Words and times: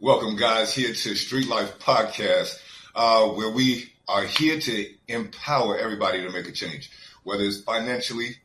Welcome, 0.00 0.36
guys, 0.36 0.72
here 0.72 0.94
to 0.94 1.14
Street 1.16 1.48
Life 1.48 1.80
Podcast, 1.80 2.56
uh, 2.94 3.30
where 3.30 3.50
we 3.50 3.92
are 4.06 4.22
here 4.22 4.60
to 4.60 4.94
empower 5.08 5.76
everybody 5.76 6.22
to 6.22 6.30
make 6.30 6.46
a 6.46 6.52
change, 6.52 6.92
whether 7.24 7.42
it's 7.42 7.62
financially, 7.62 8.36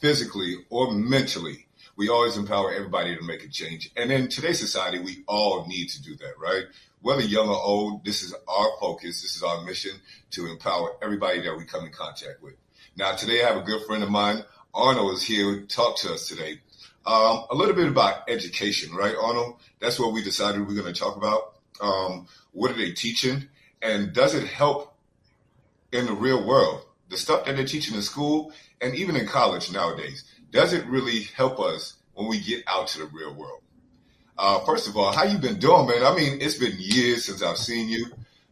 physically, 0.00 0.64
or 0.70 0.92
mentally. 0.92 1.66
We 1.96 2.08
always 2.08 2.38
empower 2.38 2.72
everybody 2.72 3.14
to 3.14 3.22
make 3.22 3.44
a 3.44 3.48
change. 3.48 3.90
And 3.98 4.10
in 4.10 4.28
today's 4.28 4.58
society, 4.58 4.98
we 4.98 5.24
all 5.26 5.66
need 5.66 5.90
to 5.90 6.02
do 6.02 6.16
that, 6.16 6.38
right? 6.38 6.64
Whether 7.02 7.20
young 7.20 7.50
or 7.50 7.62
old, 7.62 8.02
this 8.06 8.22
is 8.22 8.34
our 8.48 8.70
focus. 8.80 9.20
This 9.20 9.36
is 9.36 9.42
our 9.42 9.62
mission 9.62 9.92
to 10.30 10.46
empower 10.46 10.92
everybody 11.02 11.42
that 11.42 11.54
we 11.54 11.66
come 11.66 11.84
in 11.84 11.92
contact 11.92 12.42
with. 12.42 12.54
Now, 12.96 13.14
today 13.14 13.44
I 13.44 13.48
have 13.48 13.58
a 13.58 13.66
good 13.66 13.84
friend 13.84 14.02
of 14.02 14.10
mine. 14.10 14.42
Arnold 14.72 15.12
is 15.12 15.22
here 15.22 15.60
to 15.60 15.66
talk 15.66 15.98
to 15.98 16.14
us 16.14 16.28
today. 16.28 16.60
Um, 17.06 17.44
a 17.50 17.54
little 17.54 17.74
bit 17.74 17.88
about 17.88 18.28
education, 18.28 18.94
right, 18.94 19.14
Arnold? 19.20 19.56
That's 19.80 19.98
what 19.98 20.12
we 20.12 20.22
decided 20.22 20.66
we 20.66 20.78
are 20.78 20.82
going 20.82 20.92
to 20.92 20.98
talk 20.98 21.16
about. 21.16 21.54
Um, 21.80 22.26
what 22.52 22.70
are 22.70 22.74
they 22.74 22.92
teaching? 22.92 23.48
And 23.82 24.12
does 24.12 24.34
it 24.34 24.46
help 24.46 24.96
in 25.92 26.06
the 26.06 26.14
real 26.14 26.46
world? 26.46 26.82
The 27.10 27.18
stuff 27.18 27.44
that 27.44 27.56
they're 27.56 27.66
teaching 27.66 27.94
in 27.94 28.02
school 28.02 28.52
and 28.80 28.94
even 28.94 29.16
in 29.16 29.26
college 29.26 29.70
nowadays, 29.70 30.24
does 30.50 30.72
it 30.72 30.86
really 30.86 31.22
help 31.36 31.60
us 31.60 31.94
when 32.14 32.28
we 32.28 32.40
get 32.40 32.64
out 32.66 32.88
to 32.88 32.98
the 33.00 33.06
real 33.06 33.34
world? 33.34 33.60
Uh, 34.38 34.60
first 34.64 34.88
of 34.88 34.96
all, 34.96 35.12
how 35.12 35.24
you 35.24 35.38
been 35.38 35.58
doing, 35.58 35.86
man? 35.86 36.02
I 36.04 36.14
mean, 36.14 36.40
it's 36.40 36.56
been 36.56 36.74
years 36.78 37.26
since 37.26 37.42
I've 37.42 37.58
seen 37.58 37.88
you. 37.88 38.06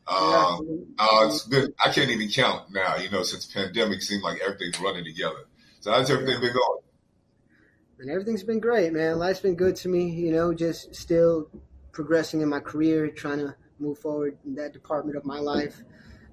Um, 0.06 0.87
uh, 0.98 1.27
it's 1.27 1.45
been, 1.45 1.73
I 1.83 1.91
can't 1.91 2.11
even 2.11 2.28
count 2.28 2.70
now, 2.73 2.97
you 2.97 3.09
know, 3.09 3.23
since 3.23 3.47
pandemic 3.47 4.03
seemed 4.03 4.23
like 4.23 4.41
everything's 4.41 4.78
running 4.80 5.05
together. 5.05 5.47
So 5.80 5.91
how's 5.91 6.11
everything 6.11 6.41
been 6.41 6.53
going? 6.53 6.81
And 7.98 8.11
everything's 8.11 8.43
been 8.43 8.61
great, 8.61 8.93
man. 8.93 9.19
Life's 9.19 9.41
been 9.41 9.55
good 9.55 9.77
to 9.77 9.89
me, 9.89 10.11
you 10.11 10.33
know, 10.33 10.53
just 10.53 10.95
still 10.95 11.48
progressing 11.93 12.41
in 12.41 12.49
my 12.49 12.61
career, 12.61 13.09
trying 13.09 13.39
to 13.39 13.55
move 13.79 13.99
forward 13.99 14.39
in 14.45 14.55
that 14.55 14.73
department 14.73 15.17
of 15.17 15.25
my 15.25 15.39
life. 15.39 15.83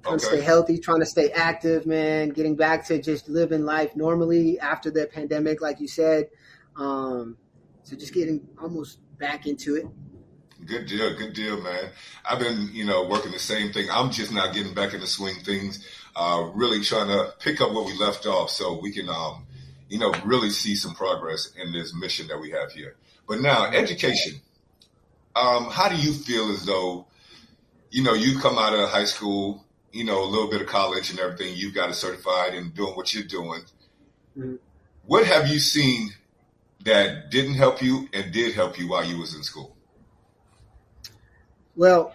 Trying 0.04 0.16
okay. 0.16 0.24
to 0.24 0.30
stay 0.30 0.42
healthy, 0.42 0.78
trying 0.78 1.02
to 1.02 1.06
stay 1.06 1.30
active, 1.32 1.86
man, 1.86 2.30
getting 2.30 2.56
back 2.56 2.86
to 2.88 3.02
just 3.02 3.28
living 3.28 3.66
life 3.66 3.98
normally 3.98 4.58
after 4.60 4.90
the 4.90 5.08
pandemic, 5.08 5.62
like 5.62 5.82
you 5.82 5.90
said. 5.90 6.30
Um, 6.78 7.36
so 7.84 7.98
just 7.98 8.14
getting 8.14 8.48
almost 8.62 9.00
back 9.18 9.46
into 9.46 9.76
it. 9.76 9.86
Good 10.66 10.88
deal, 10.88 11.16
good 11.18 11.34
deal, 11.34 11.62
man. 11.62 11.90
I've 12.30 12.40
been, 12.40 12.70
you 12.72 12.86
know, 12.86 13.08
working 13.08 13.32
the 13.32 13.40
same 13.40 13.74
thing. 13.74 13.88
I'm 13.92 14.12
just 14.12 14.32
now 14.32 14.52
getting 14.52 14.74
back 14.74 14.94
in 14.94 15.02
the 15.02 15.08
swing 15.08 15.36
things, 15.44 15.86
uh, 16.16 16.50
really 16.54 16.82
trying 16.82 17.08
to 17.08 17.34
pick 17.40 17.60
up 17.60 17.72
where 17.74 17.84
we 17.84 17.98
left 17.98 18.26
off 18.26 18.50
so 18.50 18.80
we 18.80 18.92
can 18.92 19.10
um, 19.10 19.46
you 19.90 19.98
know, 19.98 20.14
really 20.24 20.52
see 20.52 20.76
some 20.76 20.94
progress 20.94 21.52
in 21.62 21.72
this 21.72 21.94
mission 21.94 22.28
that 22.28 22.40
we 22.40 22.52
have 22.52 22.72
here. 22.72 22.96
But 23.28 23.42
now, 23.42 23.66
education. 23.66 24.40
Um, 25.36 25.66
how 25.66 25.90
do 25.90 25.96
you 25.96 26.14
feel 26.14 26.52
as 26.52 26.66
though, 26.66 27.08
you 27.90 28.04
know, 28.04 28.14
you 28.14 28.40
come 28.40 28.58
out 28.58 28.74
of 28.74 28.90
high 28.90 29.06
school, 29.06 29.66
you 29.92 30.04
know, 30.04 30.24
a 30.24 30.30
little 30.30 30.50
bit 30.50 30.62
of 30.62 30.68
college 30.68 31.10
and 31.10 31.20
everything, 31.20 31.56
You've 31.56 31.74
got 31.74 31.90
it 31.90 31.96
certified 31.96 32.54
and 32.54 32.74
doing 32.74 32.94
what 32.94 33.14
you're 33.14 33.24
doing. 33.24 33.62
Mm-hmm. 34.38 34.56
What 35.06 35.26
have 35.26 35.48
you 35.48 35.60
seen 35.60 36.12
that 36.86 37.32
didn't 37.32 37.56
help 37.56 37.82
you 37.82 38.08
and 38.14 38.32
did 38.32 38.54
help 38.54 38.78
you 38.78 38.88
while 38.88 39.04
you 39.04 39.18
was 39.18 39.34
in 39.36 39.44
school? 39.44 39.76
Well, 41.76 42.14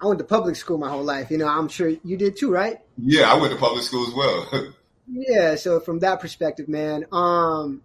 I 0.00 0.06
went 0.06 0.18
to 0.18 0.24
public 0.24 0.56
school 0.56 0.76
my 0.76 0.90
whole 0.90 1.04
life. 1.04 1.30
You 1.30 1.38
know, 1.38 1.48
I'm 1.48 1.68
sure 1.68 1.88
you 1.88 2.16
did 2.16 2.36
too, 2.36 2.52
right? 2.52 2.80
Yeah, 2.98 3.32
I 3.32 3.40
went 3.40 3.52
to 3.52 3.58
public 3.58 3.82
school 3.82 4.06
as 4.06 4.14
well. 4.14 4.74
Yeah, 5.08 5.54
so 5.56 5.80
from 5.80 5.98
that 6.00 6.20
perspective, 6.20 6.68
man, 6.68 7.06
um, 7.12 7.82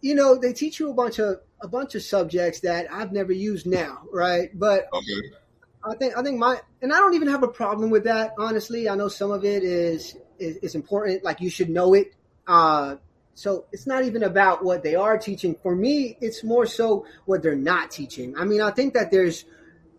you 0.00 0.14
know, 0.14 0.36
they 0.36 0.52
teach 0.52 0.80
you 0.80 0.90
a 0.90 0.94
bunch 0.94 1.18
of 1.18 1.40
a 1.60 1.68
bunch 1.68 1.94
of 1.94 2.02
subjects 2.02 2.60
that 2.60 2.86
I've 2.90 3.12
never 3.12 3.32
used 3.32 3.66
now, 3.66 4.02
right? 4.12 4.50
But 4.58 4.88
okay. 4.92 5.36
I 5.84 5.94
think 5.94 6.16
I 6.16 6.22
think 6.22 6.38
my 6.38 6.60
and 6.80 6.92
I 6.92 6.96
don't 6.96 7.14
even 7.14 7.28
have 7.28 7.42
a 7.42 7.48
problem 7.48 7.90
with 7.90 8.04
that. 8.04 8.34
Honestly, 8.38 8.88
I 8.88 8.94
know 8.94 9.08
some 9.08 9.30
of 9.30 9.44
it 9.44 9.62
is 9.62 10.16
is, 10.38 10.56
is 10.56 10.74
important. 10.74 11.24
Like 11.24 11.40
you 11.40 11.50
should 11.50 11.70
know 11.70 11.94
it. 11.94 12.14
Uh, 12.46 12.96
so 13.34 13.66
it's 13.72 13.86
not 13.86 14.04
even 14.04 14.22
about 14.22 14.64
what 14.64 14.82
they 14.82 14.94
are 14.94 15.16
teaching. 15.16 15.56
For 15.62 15.74
me, 15.74 16.16
it's 16.20 16.42
more 16.42 16.66
so 16.66 17.06
what 17.26 17.42
they're 17.42 17.54
not 17.54 17.90
teaching. 17.90 18.36
I 18.36 18.44
mean, 18.44 18.60
I 18.60 18.70
think 18.70 18.94
that 18.94 19.10
there's 19.10 19.44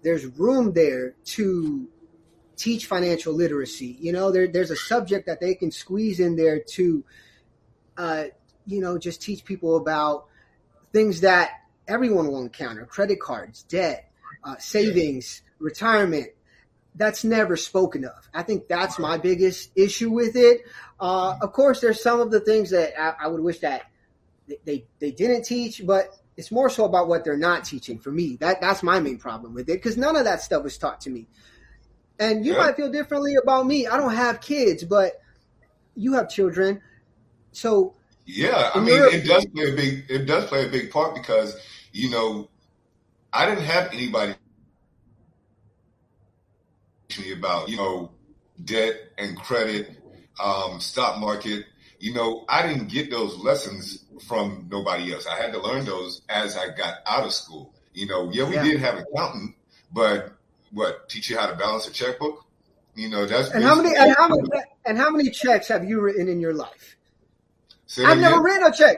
there's 0.04 0.26
room 0.26 0.74
there 0.74 1.16
to 1.26 1.88
teach 2.62 2.86
financial 2.86 3.34
literacy. 3.34 3.98
You 4.00 4.14
know, 4.14 4.32
there, 4.32 4.48
there's 4.48 4.72
a 4.72 4.76
subject 4.76 5.26
that 5.26 5.40
they 5.40 5.56
can 5.56 5.72
squeeze 5.72 6.20
in 6.20 6.36
there 6.36 6.60
to, 6.60 7.04
uh, 7.98 8.26
you 8.68 8.80
know, 8.80 8.98
just 9.00 9.22
teach 9.22 9.44
people 9.44 9.78
about 9.78 10.26
things 10.94 11.22
that 11.22 11.52
everyone 11.88 12.28
will 12.28 12.42
encounter: 12.42 12.86
credit 12.86 13.20
cards, 13.20 13.64
debt, 13.64 14.12
uh, 14.44 14.58
savings, 14.58 15.42
retirement. 15.60 16.28
That's 16.94 17.24
never 17.24 17.56
spoken 17.56 18.04
of. 18.06 18.30
I 18.34 18.44
think 18.44 18.68
that's 18.68 19.00
my 19.00 19.18
biggest 19.18 19.72
issue 19.76 20.12
with 20.12 20.36
it. 20.36 20.62
Uh, 21.00 21.38
of 21.42 21.54
course, 21.54 21.80
there's 21.80 22.04
some 22.04 22.20
of 22.20 22.32
the 22.32 22.42
things 22.42 22.70
that 22.72 23.00
I, 23.00 23.26
I 23.26 23.28
would 23.28 23.42
wish 23.42 23.60
that 23.60 23.84
they 24.66 24.86
they 25.00 25.12
didn't 25.12 25.44
teach, 25.44 25.82
but 25.86 26.10
it's 26.38 26.52
more 26.52 26.70
so 26.70 26.86
about 26.86 27.08
what 27.08 27.24
they're 27.24 27.38
not 27.38 27.64
teaching 27.64 27.98
for 27.98 28.12
me. 28.12 28.36
That 28.38 28.62
that's 28.62 28.84
my 28.84 29.00
main 29.00 29.18
problem 29.18 29.54
with 29.54 29.70
it 29.70 29.78
because 29.82 29.98
none 29.98 30.16
of 30.16 30.26
that 30.26 30.42
stuff 30.42 30.64
was 30.64 30.78
taught 30.78 31.02
to 31.02 31.10
me. 31.10 31.28
And 32.22 32.46
you 32.46 32.54
yeah. 32.54 32.60
might 32.60 32.76
feel 32.76 32.92
differently 32.92 33.34
about 33.34 33.66
me. 33.66 33.88
I 33.88 33.98
don't 33.98 34.14
have 34.14 34.42
kids, 34.42 34.84
but 34.84 35.20
you 35.96 36.14
have 36.14 36.30
children. 36.30 36.80
So 37.52 37.96
yeah, 38.28 38.70
I 38.76 38.80
mean, 38.80 38.94
it 38.96 39.26
does 39.26 39.44
play 39.48 39.72
a 39.72 39.76
big 39.76 40.06
it 40.08 40.26
does 40.28 40.46
play 40.46 40.68
a 40.68 40.70
big 40.70 40.92
part 40.92 41.16
because 41.16 41.60
you 41.92 42.12
know 42.12 42.48
I 43.34 43.48
didn't 43.48 43.64
have 43.64 43.92
anybody 43.92 44.36
to 47.10 47.22
me 47.22 47.34
about 47.34 47.70
you 47.70 47.78
know 47.78 48.12
debt 48.64 48.94
and 49.18 49.36
credit, 49.36 49.90
um, 50.42 50.80
stock 50.80 51.20
market. 51.20 51.66
You 52.00 52.14
know, 52.14 52.46
I 52.48 52.68
didn't 52.68 52.90
get 52.90 53.10
those 53.10 53.36
lessons 53.38 54.06
from 54.28 54.68
nobody 54.70 55.12
else. 55.12 55.26
I 55.26 55.42
had 55.42 55.54
to 55.54 55.60
learn 55.60 55.86
those 55.86 56.22
as 56.30 56.56
I 56.56 56.70
got 56.70 56.98
out 57.08 57.26
of 57.26 57.34
school. 57.34 57.74
You 57.96 58.06
know, 58.06 58.32
yeah, 58.32 58.48
we 58.48 58.56
yeah. 58.56 58.64
did 58.64 58.80
have 58.80 59.00
accountant, 59.00 59.56
but 59.92 60.38
what 60.72 61.10
teach 61.10 61.30
you 61.30 61.38
how 61.38 61.48
to 61.48 61.56
balance 61.56 61.88
a 61.88 61.92
checkbook. 61.92 62.46
You 62.96 63.10
know 63.10 63.26
that's 63.26 63.52
and 63.52 63.64
how 63.64 63.76
many 63.76 63.96
and 63.96 64.16
how 64.16 64.28
many 64.28 64.44
and 64.86 64.98
how 64.98 65.10
many 65.12 65.30
checks 65.30 65.70
have 65.70 65.86
you 65.86 66.02
written 66.02 66.28
in 66.28 66.40
your 66.40 66.54
life? 66.54 66.98
I've 67.98 68.20
never 68.20 68.42
written 68.42 68.64
a 68.64 68.72
check. 68.72 68.98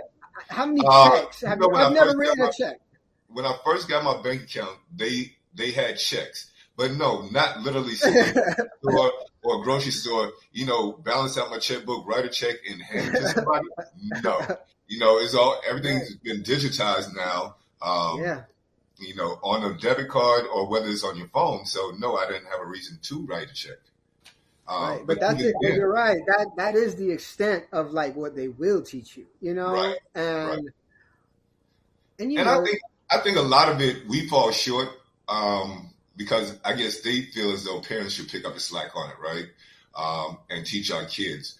How 0.49 0.65
many 0.65 0.81
uh, 0.85 1.11
checks 1.11 1.41
have 1.41 1.59
you? 1.59 1.71
I've 1.71 1.93
never 1.93 2.17
written 2.17 2.39
my, 2.39 2.47
a 2.47 2.51
check. 2.51 2.79
When 3.27 3.45
I 3.45 3.55
first 3.63 3.87
got 3.87 4.03
my 4.03 4.21
bank 4.21 4.43
account, 4.43 4.77
they 4.95 5.35
they 5.53 5.71
had 5.71 5.97
checks, 5.97 6.51
but 6.75 6.91
no, 6.93 7.27
not 7.29 7.61
literally 7.61 7.93
store 7.95 9.11
or 9.43 9.61
a 9.61 9.63
grocery 9.63 9.91
store. 9.91 10.31
You 10.51 10.65
know, 10.65 10.93
balance 10.93 11.37
out 11.37 11.51
my 11.51 11.59
checkbook, 11.59 12.07
write 12.07 12.25
a 12.25 12.29
check, 12.29 12.55
and 12.69 12.81
hand 12.81 13.15
it 13.15 13.19
to 13.19 13.29
somebody. 13.29 13.67
no, 14.23 14.39
you 14.87 14.97
know, 14.97 15.19
it's 15.19 15.35
all 15.35 15.61
everything's 15.67 16.15
been 16.15 16.41
digitized 16.41 17.15
now. 17.15 17.55
Um, 17.81 18.21
yeah 18.21 18.43
you 19.03 19.15
know, 19.15 19.39
on 19.43 19.63
a 19.63 19.77
debit 19.77 20.09
card 20.09 20.45
or 20.53 20.67
whether 20.67 20.87
it's 20.87 21.03
on 21.03 21.17
your 21.17 21.27
phone. 21.27 21.65
So 21.65 21.93
no, 21.97 22.15
I 22.15 22.27
didn't 22.27 22.45
have 22.45 22.61
a 22.61 22.65
reason 22.65 22.99
to 23.03 23.25
write 23.25 23.49
a 23.49 23.53
check. 23.53 23.77
Um, 24.67 24.83
right. 24.83 25.01
But 25.05 25.19
that's 25.19 25.41
it. 25.41 25.55
You're 25.61 25.91
right. 25.91 26.19
That 26.25 26.47
that 26.57 26.75
is 26.75 26.95
the 26.95 27.11
extent 27.11 27.65
of 27.71 27.91
like 27.91 28.15
what 28.15 28.35
they 28.35 28.47
will 28.47 28.81
teach 28.81 29.17
you. 29.17 29.25
You 29.41 29.53
know, 29.53 29.73
right. 29.73 29.97
and 30.15 30.47
right. 30.47 30.59
and 32.19 32.31
you 32.31 32.39
and 32.39 32.47
know, 32.47 32.61
I 32.61 32.65
think 32.65 32.79
I 33.09 33.17
think 33.19 33.37
a 33.37 33.41
lot 33.41 33.69
of 33.69 33.81
it 33.81 34.07
we 34.07 34.27
fall 34.27 34.51
short 34.51 34.89
um, 35.27 35.93
because 36.15 36.57
I 36.63 36.73
guess 36.73 37.01
they 37.01 37.23
feel 37.23 37.51
as 37.51 37.65
though 37.65 37.81
parents 37.81 38.13
should 38.13 38.29
pick 38.29 38.45
up 38.45 38.53
the 38.53 38.59
slack 38.59 38.95
on 38.95 39.09
it, 39.09 39.15
right? 39.21 39.45
Um, 39.95 40.39
and 40.49 40.65
teach 40.65 40.91
our 40.91 41.05
kids 41.05 41.59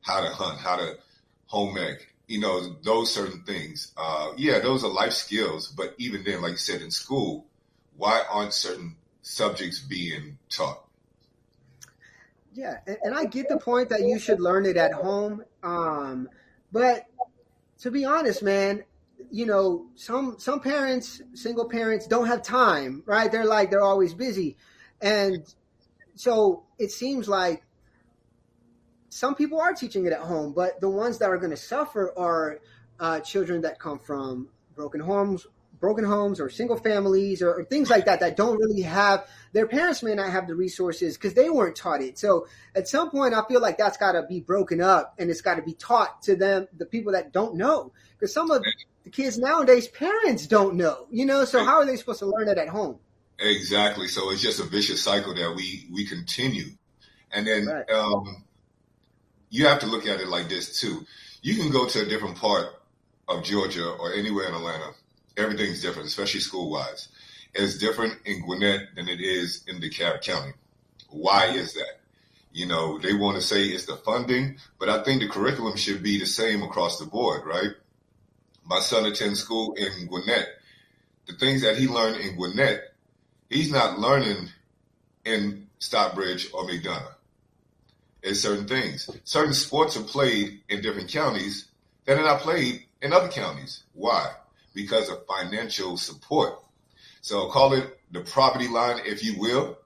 how 0.00 0.20
to 0.20 0.30
hunt, 0.30 0.58
how 0.58 0.76
to 0.76 0.98
home 1.46 1.76
ec, 1.78 2.11
you 2.32 2.40
know, 2.40 2.76
those 2.82 3.12
certain 3.12 3.42
things. 3.42 3.92
Uh, 3.94 4.32
yeah, 4.38 4.58
those 4.58 4.82
are 4.82 4.88
life 4.88 5.12
skills, 5.12 5.68
but 5.68 5.94
even 5.98 6.24
then, 6.24 6.40
like 6.40 6.52
you 6.52 6.56
said, 6.56 6.80
in 6.80 6.90
school, 6.90 7.44
why 7.98 8.22
aren't 8.30 8.54
certain 8.54 8.96
subjects 9.20 9.80
being 9.80 10.38
taught? 10.48 10.82
Yeah, 12.54 12.78
and, 12.86 12.96
and 13.02 13.14
I 13.14 13.26
get 13.26 13.50
the 13.50 13.58
point 13.58 13.90
that 13.90 14.00
you 14.00 14.18
should 14.18 14.40
learn 14.40 14.64
it 14.64 14.78
at 14.78 14.94
home. 14.94 15.44
Um, 15.62 16.30
but 16.72 17.04
to 17.80 17.90
be 17.90 18.06
honest, 18.06 18.42
man, 18.42 18.84
you 19.30 19.44
know, 19.44 19.84
some 19.94 20.36
some 20.38 20.60
parents, 20.60 21.20
single 21.34 21.68
parents, 21.68 22.06
don't 22.06 22.28
have 22.28 22.42
time, 22.42 23.02
right? 23.04 23.30
They're 23.30 23.44
like 23.44 23.70
they're 23.70 23.82
always 23.82 24.14
busy, 24.14 24.56
and 25.02 25.44
so 26.14 26.64
it 26.78 26.92
seems 26.92 27.28
like 27.28 27.62
some 29.12 29.34
people 29.34 29.60
are 29.60 29.74
teaching 29.74 30.06
it 30.06 30.12
at 30.14 30.20
home, 30.20 30.54
but 30.54 30.80
the 30.80 30.88
ones 30.88 31.18
that 31.18 31.28
are 31.28 31.36
going 31.36 31.50
to 31.50 31.56
suffer 31.56 32.14
are 32.16 32.60
uh, 32.98 33.20
children 33.20 33.60
that 33.60 33.78
come 33.78 33.98
from 33.98 34.48
broken 34.74 35.02
homes, 35.02 35.46
broken 35.78 36.02
homes, 36.02 36.40
or 36.40 36.48
single 36.48 36.78
families, 36.78 37.42
or, 37.42 37.52
or, 37.52 37.64
things 37.64 37.90
like 37.90 38.06
that 38.06 38.20
that 38.20 38.38
don't 38.38 38.56
really 38.58 38.80
have 38.80 39.28
their 39.52 39.66
parents 39.66 40.02
may 40.02 40.14
not 40.14 40.30
have 40.30 40.46
the 40.46 40.54
resources 40.54 41.18
because 41.18 41.34
they 41.34 41.50
weren't 41.50 41.76
taught 41.76 42.00
it. 42.00 42.18
So 42.18 42.46
at 42.74 42.88
some 42.88 43.10
point, 43.10 43.34
I 43.34 43.42
feel 43.46 43.60
like 43.60 43.76
that's 43.76 43.98
got 43.98 44.12
to 44.12 44.22
be 44.22 44.40
broken 44.40 44.80
up 44.80 45.14
and 45.18 45.28
it's 45.28 45.42
got 45.42 45.56
to 45.56 45.62
be 45.62 45.74
taught 45.74 46.22
to 46.22 46.34
them, 46.34 46.68
the 46.74 46.86
people 46.86 47.12
that 47.12 47.34
don't 47.34 47.56
know, 47.56 47.92
because 48.18 48.32
some 48.32 48.50
of 48.50 48.64
the 49.04 49.10
kids 49.10 49.36
nowadays, 49.36 49.88
parents 49.88 50.46
don't 50.46 50.76
know, 50.76 51.06
you 51.10 51.26
know. 51.26 51.44
So 51.44 51.62
how 51.62 51.74
are 51.74 51.84
they 51.84 51.96
supposed 51.96 52.20
to 52.20 52.26
learn 52.26 52.48
it 52.48 52.56
at 52.56 52.68
home? 52.68 52.98
Exactly. 53.38 54.08
So 54.08 54.30
it's 54.30 54.40
just 54.40 54.58
a 54.58 54.64
vicious 54.64 55.04
cycle 55.04 55.34
that 55.34 55.54
we 55.54 55.86
we 55.92 56.06
continue, 56.06 56.70
and 57.30 57.46
then 57.46 57.66
right. 57.66 57.90
um, 57.90 58.44
you 59.52 59.66
have 59.66 59.80
to 59.80 59.86
look 59.86 60.06
at 60.06 60.18
it 60.20 60.28
like 60.28 60.48
this 60.48 60.80
too. 60.80 61.06
You 61.42 61.56
can 61.56 61.70
go 61.70 61.86
to 61.86 62.02
a 62.02 62.08
different 62.08 62.38
part 62.38 62.68
of 63.28 63.44
Georgia 63.44 63.86
or 63.86 64.14
anywhere 64.14 64.48
in 64.48 64.54
Atlanta. 64.54 64.92
Everything's 65.36 65.82
different, 65.82 66.08
especially 66.08 66.40
school 66.40 66.70
wise. 66.70 67.08
It's 67.52 67.76
different 67.76 68.14
in 68.24 68.40
Gwinnett 68.40 68.94
than 68.96 69.10
it 69.10 69.20
is 69.20 69.62
in 69.68 69.78
DeKalb 69.78 70.22
County. 70.22 70.52
Why 71.10 71.48
is 71.48 71.74
that? 71.74 72.00
You 72.54 72.66
know, 72.66 72.98
they 72.98 73.12
want 73.12 73.36
to 73.36 73.42
say 73.42 73.66
it's 73.66 73.84
the 73.84 73.96
funding, 73.96 74.56
but 74.78 74.88
I 74.88 75.04
think 75.04 75.20
the 75.20 75.28
curriculum 75.28 75.76
should 75.76 76.02
be 76.02 76.18
the 76.18 76.26
same 76.26 76.62
across 76.62 76.98
the 76.98 77.04
board, 77.04 77.44
right? 77.44 77.72
My 78.64 78.80
son 78.80 79.04
attends 79.04 79.40
school 79.40 79.74
in 79.74 80.06
Gwinnett. 80.06 80.48
The 81.26 81.34
things 81.34 81.60
that 81.60 81.76
he 81.76 81.88
learned 81.88 82.16
in 82.22 82.36
Gwinnett, 82.36 82.94
he's 83.50 83.70
not 83.70 83.98
learning 83.98 84.48
in 85.26 85.68
Stockbridge 85.78 86.48
or 86.54 86.64
McDonough. 86.64 87.16
It's 88.22 88.40
certain 88.40 88.66
things. 88.68 89.10
Certain 89.24 89.52
sports 89.52 89.96
are 89.96 90.02
played 90.02 90.60
in 90.68 90.80
different 90.80 91.10
counties 91.10 91.68
that 92.04 92.18
are 92.18 92.24
not 92.24 92.40
played 92.40 92.84
in 93.00 93.12
other 93.12 93.28
counties. 93.28 93.82
Why? 93.94 94.30
Because 94.74 95.08
of 95.08 95.26
financial 95.26 95.96
support. 95.96 96.62
So 97.20 97.48
call 97.48 97.72
it 97.72 97.98
the 98.10 98.20
property 98.20 98.68
line, 98.68 99.00
if 99.04 99.24
you 99.24 99.38
will. 99.38 99.78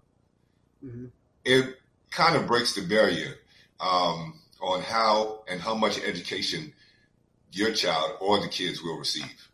Mm-hmm. 0.84 1.06
It 1.44 1.76
kind 2.10 2.36
of 2.36 2.46
breaks 2.46 2.74
the 2.74 2.82
barrier 2.82 3.34
um, 3.80 4.40
on 4.60 4.82
how 4.82 5.44
and 5.48 5.60
how 5.60 5.74
much 5.74 5.98
education 5.98 6.72
your 7.52 7.72
child 7.72 8.12
or 8.20 8.40
the 8.40 8.48
kids 8.48 8.82
will 8.82 8.98
receive. 8.98 9.48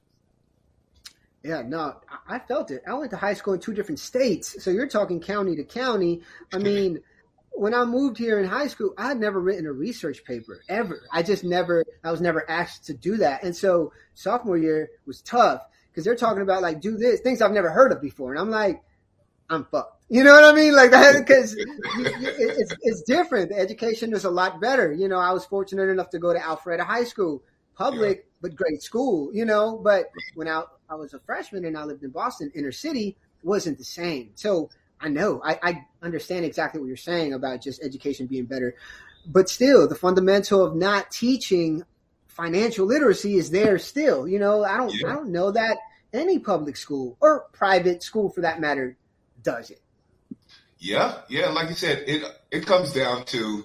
Yeah, 1.43 1.62
no, 1.62 1.96
I 2.29 2.38
felt 2.38 2.70
it. 2.70 2.82
I 2.87 2.94
went 2.94 3.11
to 3.11 3.17
high 3.17 3.34
school 3.34 3.55
in 3.55 3.61
two 3.61 3.75
different 3.75 3.99
states. 3.99 4.62
So 4.62 4.70
you're 4.70 4.87
talking 4.87 5.20
county 5.20 5.56
to 5.56 5.64
county. 5.64 6.23
I 6.52 6.58
mean, 6.58 7.00
when 7.55 7.75
I 7.75 7.85
moved 7.85 8.19
here 8.19 8.41
in 8.41 8.47
high 8.47 8.67
school, 8.67 8.95
I 8.97 9.09
had 9.09 9.21
never 9.21 9.41
written 9.41 9.67
a 9.67 9.73
research 9.73 10.25
paper 10.25 10.63
ever. 10.69 11.03
I 11.13 11.23
just 11.23 11.45
never, 11.45 11.85
I 12.03 12.11
was 12.11 12.21
never 12.21 12.49
asked 12.49 12.87
to 12.87 12.95
do 12.95 13.17
that. 13.19 13.43
And 13.43 13.55
so 13.55 13.93
sophomore 14.15 14.59
year 14.59 14.91
was 15.07 15.21
tough 15.23 15.63
because 15.91 16.05
they're 16.05 16.17
talking 16.17 16.43
about 16.43 16.63
like, 16.63 16.81
do 16.81 16.97
this, 16.97 17.21
things 17.21 17.43
I've 17.43 17.53
never 17.53 17.71
heard 17.71 17.93
of 17.93 18.01
before. 18.01 18.33
And 18.33 18.41
I'm 18.41 18.51
like, 18.51 18.83
I'm 19.51 19.65
fucked. 19.65 19.99
You 20.13 20.23
know 20.25 20.35
what 20.35 20.45
I 20.45 20.53
mean? 20.53 20.77
Like 20.77 20.91
that, 20.91 21.17
because 21.17 21.57
it's, 21.57 22.75
it's 22.83 23.03
different. 23.05 23.49
The 23.49 23.59
education 23.59 24.13
is 24.13 24.27
a 24.27 24.31
lot 24.31 24.61
better. 24.61 24.93
You 24.93 25.09
know, 25.09 25.17
I 25.17 25.33
was 25.33 25.47
fortunate 25.47 25.89
enough 25.89 26.11
to 26.11 26.19
go 26.19 26.35
to 26.35 26.39
Alpharetta 26.39 26.83
High 26.83 27.05
School, 27.05 27.43
public, 27.75 28.19
yeah. 28.19 28.25
but 28.43 28.55
great 28.55 28.83
school, 28.83 29.31
you 29.33 29.47
know, 29.47 29.81
but 29.83 30.11
when 30.35 30.49
I, 30.49 30.65
I 30.91 30.97
was 30.97 31.15
a 31.15 31.19
freshman 31.21 31.65
and 31.65 31.79
I 31.79 31.85
lived 31.85 32.03
in 32.03 32.11
Boston, 32.11 32.53
inner 32.55 32.73
city 32.73 33.17
wasn't 33.43 33.79
the 33.79 33.85
same. 33.85 34.33
So 34.35 34.69
I 35.03 35.09
know, 35.09 35.43
I, 35.45 35.59
I 35.63 35.87
understand 36.01 36.45
exactly 36.45 36.81
what 36.81 36.87
you're 36.87 36.97
saying 36.97 37.35
about 37.35 37.61
just 37.61 37.83
education 37.83 38.27
being 38.27 38.47
better, 38.47 38.77
but 39.27 39.49
still 39.49 39.89
the 39.89 39.97
fundamental 39.97 40.65
of 40.65 40.77
not 40.77 41.11
teaching 41.11 41.83
financial 42.29 42.87
literacy 42.87 43.35
is 43.35 43.51
there 43.51 43.79
still. 43.79 44.29
You 44.29 44.39
know, 44.39 44.65
I 44.65 44.77
don't, 44.77 44.95
yeah. 44.95 45.09
I 45.09 45.13
don't 45.15 45.33
know 45.33 45.51
that 45.51 45.77
any 46.13 46.39
public 46.39 46.77
school 46.77 47.17
or 47.21 47.47
private 47.53 48.03
school 48.03 48.31
for 48.31 48.43
that 48.43 48.61
matter 48.61 48.97
does 49.43 49.71
it. 49.71 49.81
Yeah, 50.79 51.19
yeah. 51.29 51.49
Like 51.49 51.69
you 51.69 51.75
said, 51.75 52.05
it 52.07 52.25
it 52.51 52.67
comes 52.67 52.93
down 52.93 53.25
to 53.27 53.65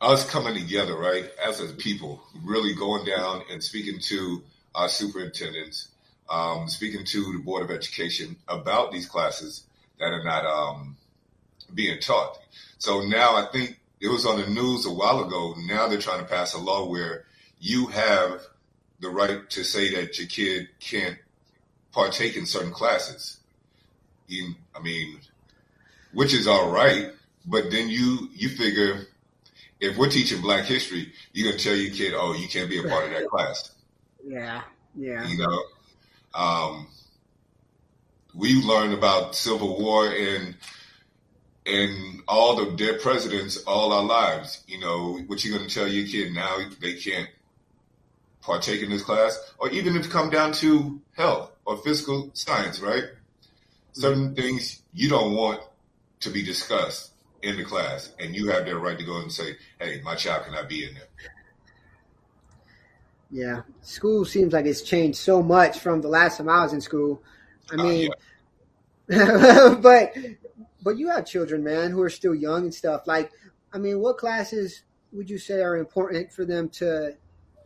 us 0.00 0.28
coming 0.28 0.54
together, 0.54 0.96
right, 0.96 1.30
as 1.44 1.60
a 1.60 1.72
people, 1.74 2.22
really 2.44 2.74
going 2.74 3.04
down 3.04 3.42
and 3.50 3.62
speaking 3.62 3.98
to 4.00 4.42
our 4.74 4.88
superintendents, 4.88 5.88
um, 6.28 6.68
speaking 6.68 7.04
to 7.06 7.32
the 7.32 7.38
Board 7.38 7.62
of 7.62 7.70
Education 7.70 8.36
about 8.48 8.92
these 8.92 9.06
classes 9.06 9.64
that 9.98 10.12
are 10.12 10.24
not 10.24 10.44
um, 10.46 10.96
being 11.74 12.00
taught. 12.00 12.38
So 12.78 13.02
now 13.02 13.36
I 13.36 13.46
think 13.52 13.78
it 14.00 14.08
was 14.08 14.26
on 14.26 14.40
the 14.40 14.46
news 14.48 14.86
a 14.86 14.92
while 14.92 15.24
ago. 15.24 15.54
Now 15.66 15.88
they're 15.88 16.00
trying 16.00 16.20
to 16.20 16.24
pass 16.24 16.54
a 16.54 16.58
law 16.58 16.88
where 16.88 17.24
you 17.60 17.86
have 17.86 18.42
the 19.00 19.08
right 19.08 19.48
to 19.50 19.64
say 19.64 19.94
that 19.94 20.18
your 20.18 20.28
kid 20.28 20.68
can't 20.80 21.18
partake 21.92 22.36
in 22.36 22.46
certain 22.46 22.72
classes. 22.72 23.38
You, 24.26 24.54
I 24.74 24.80
mean, 24.80 25.20
which 26.12 26.34
is 26.34 26.46
all 26.46 26.70
right, 26.70 27.10
but 27.46 27.70
then 27.70 27.88
you 27.88 28.28
you 28.34 28.48
figure 28.48 29.06
if 29.80 29.96
we're 29.96 30.08
teaching 30.08 30.40
Black 30.40 30.64
history, 30.64 31.12
you're 31.32 31.50
gonna 31.50 31.62
tell 31.62 31.74
your 31.74 31.92
kid, 31.92 32.14
"Oh, 32.16 32.32
you 32.34 32.48
can't 32.48 32.70
be 32.70 32.78
a 32.78 32.88
part 32.88 33.04
of 33.04 33.10
that 33.10 33.28
class." 33.28 33.72
Yeah, 34.24 34.62
yeah. 34.94 35.26
You 35.26 35.38
know, 35.38 35.64
um, 36.34 36.88
we 38.34 38.54
learned 38.62 38.94
about 38.94 39.34
Civil 39.34 39.78
War 39.78 40.08
and 40.08 40.56
and 41.64 42.22
all 42.26 42.56
the 42.56 42.72
dead 42.76 43.00
presidents 43.00 43.56
all 43.64 43.92
our 43.92 44.02
lives. 44.02 44.62
You 44.66 44.80
know, 44.80 45.18
what 45.26 45.44
you 45.44 45.56
gonna 45.56 45.68
tell 45.68 45.86
your 45.86 46.06
kid 46.06 46.32
now? 46.32 46.58
They 46.80 46.94
can't 46.94 47.28
partake 48.40 48.82
in 48.82 48.90
this 48.90 49.02
class, 49.02 49.38
or 49.58 49.70
even 49.70 49.96
if 49.96 50.06
it 50.06 50.10
come 50.10 50.30
down 50.30 50.52
to 50.52 51.00
health 51.16 51.52
or 51.64 51.76
physical 51.78 52.30
science, 52.34 52.80
right? 52.80 53.04
Certain 53.92 54.28
mm-hmm. 54.28 54.34
things 54.34 54.82
you 54.92 55.08
don't 55.08 55.34
want 55.34 55.60
to 56.20 56.30
be 56.30 56.42
discussed 56.42 57.12
in 57.42 57.56
the 57.56 57.64
class, 57.64 58.12
and 58.18 58.34
you 58.34 58.48
have 58.48 58.64
that 58.64 58.76
right 58.76 58.98
to 58.98 59.04
go 59.04 59.18
and 59.18 59.30
say, 59.30 59.56
"Hey, 59.78 60.00
my 60.02 60.14
child 60.14 60.44
cannot 60.44 60.68
be 60.68 60.84
in 60.86 60.94
there." 60.94 61.08
Yeah, 63.30 63.62
school 63.80 64.24
seems 64.24 64.52
like 64.52 64.66
it's 64.66 64.82
changed 64.82 65.18
so 65.18 65.42
much 65.42 65.78
from 65.78 66.02
the 66.02 66.08
last 66.08 66.36
time 66.38 66.48
I 66.48 66.62
was 66.62 66.72
in 66.72 66.80
school. 66.80 67.22
I 67.70 67.74
uh, 67.74 67.82
mean, 67.82 68.10
uh, 68.10 68.14
yeah. 69.08 69.74
but 69.80 70.14
but 70.82 70.96
you 70.96 71.08
have 71.08 71.26
children, 71.26 71.62
man, 71.62 71.90
who 71.90 72.02
are 72.02 72.10
still 72.10 72.34
young 72.34 72.62
and 72.62 72.74
stuff. 72.74 73.06
Like, 73.06 73.30
I 73.72 73.78
mean, 73.78 74.00
what 74.00 74.18
classes 74.18 74.82
would 75.12 75.30
you 75.30 75.38
say 75.38 75.62
are 75.62 75.76
important 75.76 76.32
for 76.32 76.44
them 76.44 76.68
to 76.70 77.16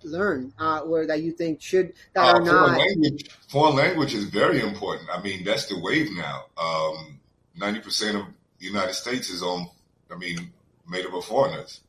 learn, 0.04 0.52
uh, 0.58 0.80
or 0.80 1.06
that 1.06 1.22
you 1.22 1.32
think 1.32 1.62
should 1.62 1.94
that 2.14 2.24
uh, 2.24 2.38
are 2.38 2.40
not? 2.40 2.68
Foreign 2.68 2.78
language, 2.78 3.30
foreign 3.48 3.76
language 3.76 4.14
is 4.14 4.24
very 4.24 4.60
important. 4.60 5.08
I 5.12 5.20
mean, 5.22 5.44
that's 5.44 5.66
the 5.66 5.80
wave 5.80 6.08
now. 6.12 6.46
Um, 6.58 7.20
ninety 7.56 7.80
percent 7.80 8.16
of 8.16 8.26
the 8.58 8.66
United 8.66 8.94
States 8.94 9.30
is 9.30 9.42
on, 9.42 9.68
I 10.10 10.16
mean, 10.16 10.52
made 10.88 11.06
up 11.06 11.14
of 11.14 11.24
foreigners. 11.24 11.80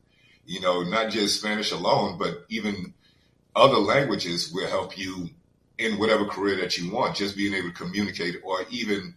You 0.46 0.60
know, 0.60 0.82
not 0.82 1.10
just 1.10 1.40
Spanish 1.40 1.72
alone, 1.72 2.16
but 2.18 2.46
even 2.48 2.94
other 3.54 3.78
languages 3.78 4.50
will 4.52 4.68
help 4.68 4.96
you 4.96 5.30
in 5.78 5.98
whatever 5.98 6.24
career 6.24 6.56
that 6.56 6.76
you 6.76 6.92
want, 6.92 7.16
just 7.16 7.36
being 7.36 7.54
able 7.54 7.70
to 7.70 7.74
communicate 7.74 8.36
or 8.44 8.64
even 8.70 9.14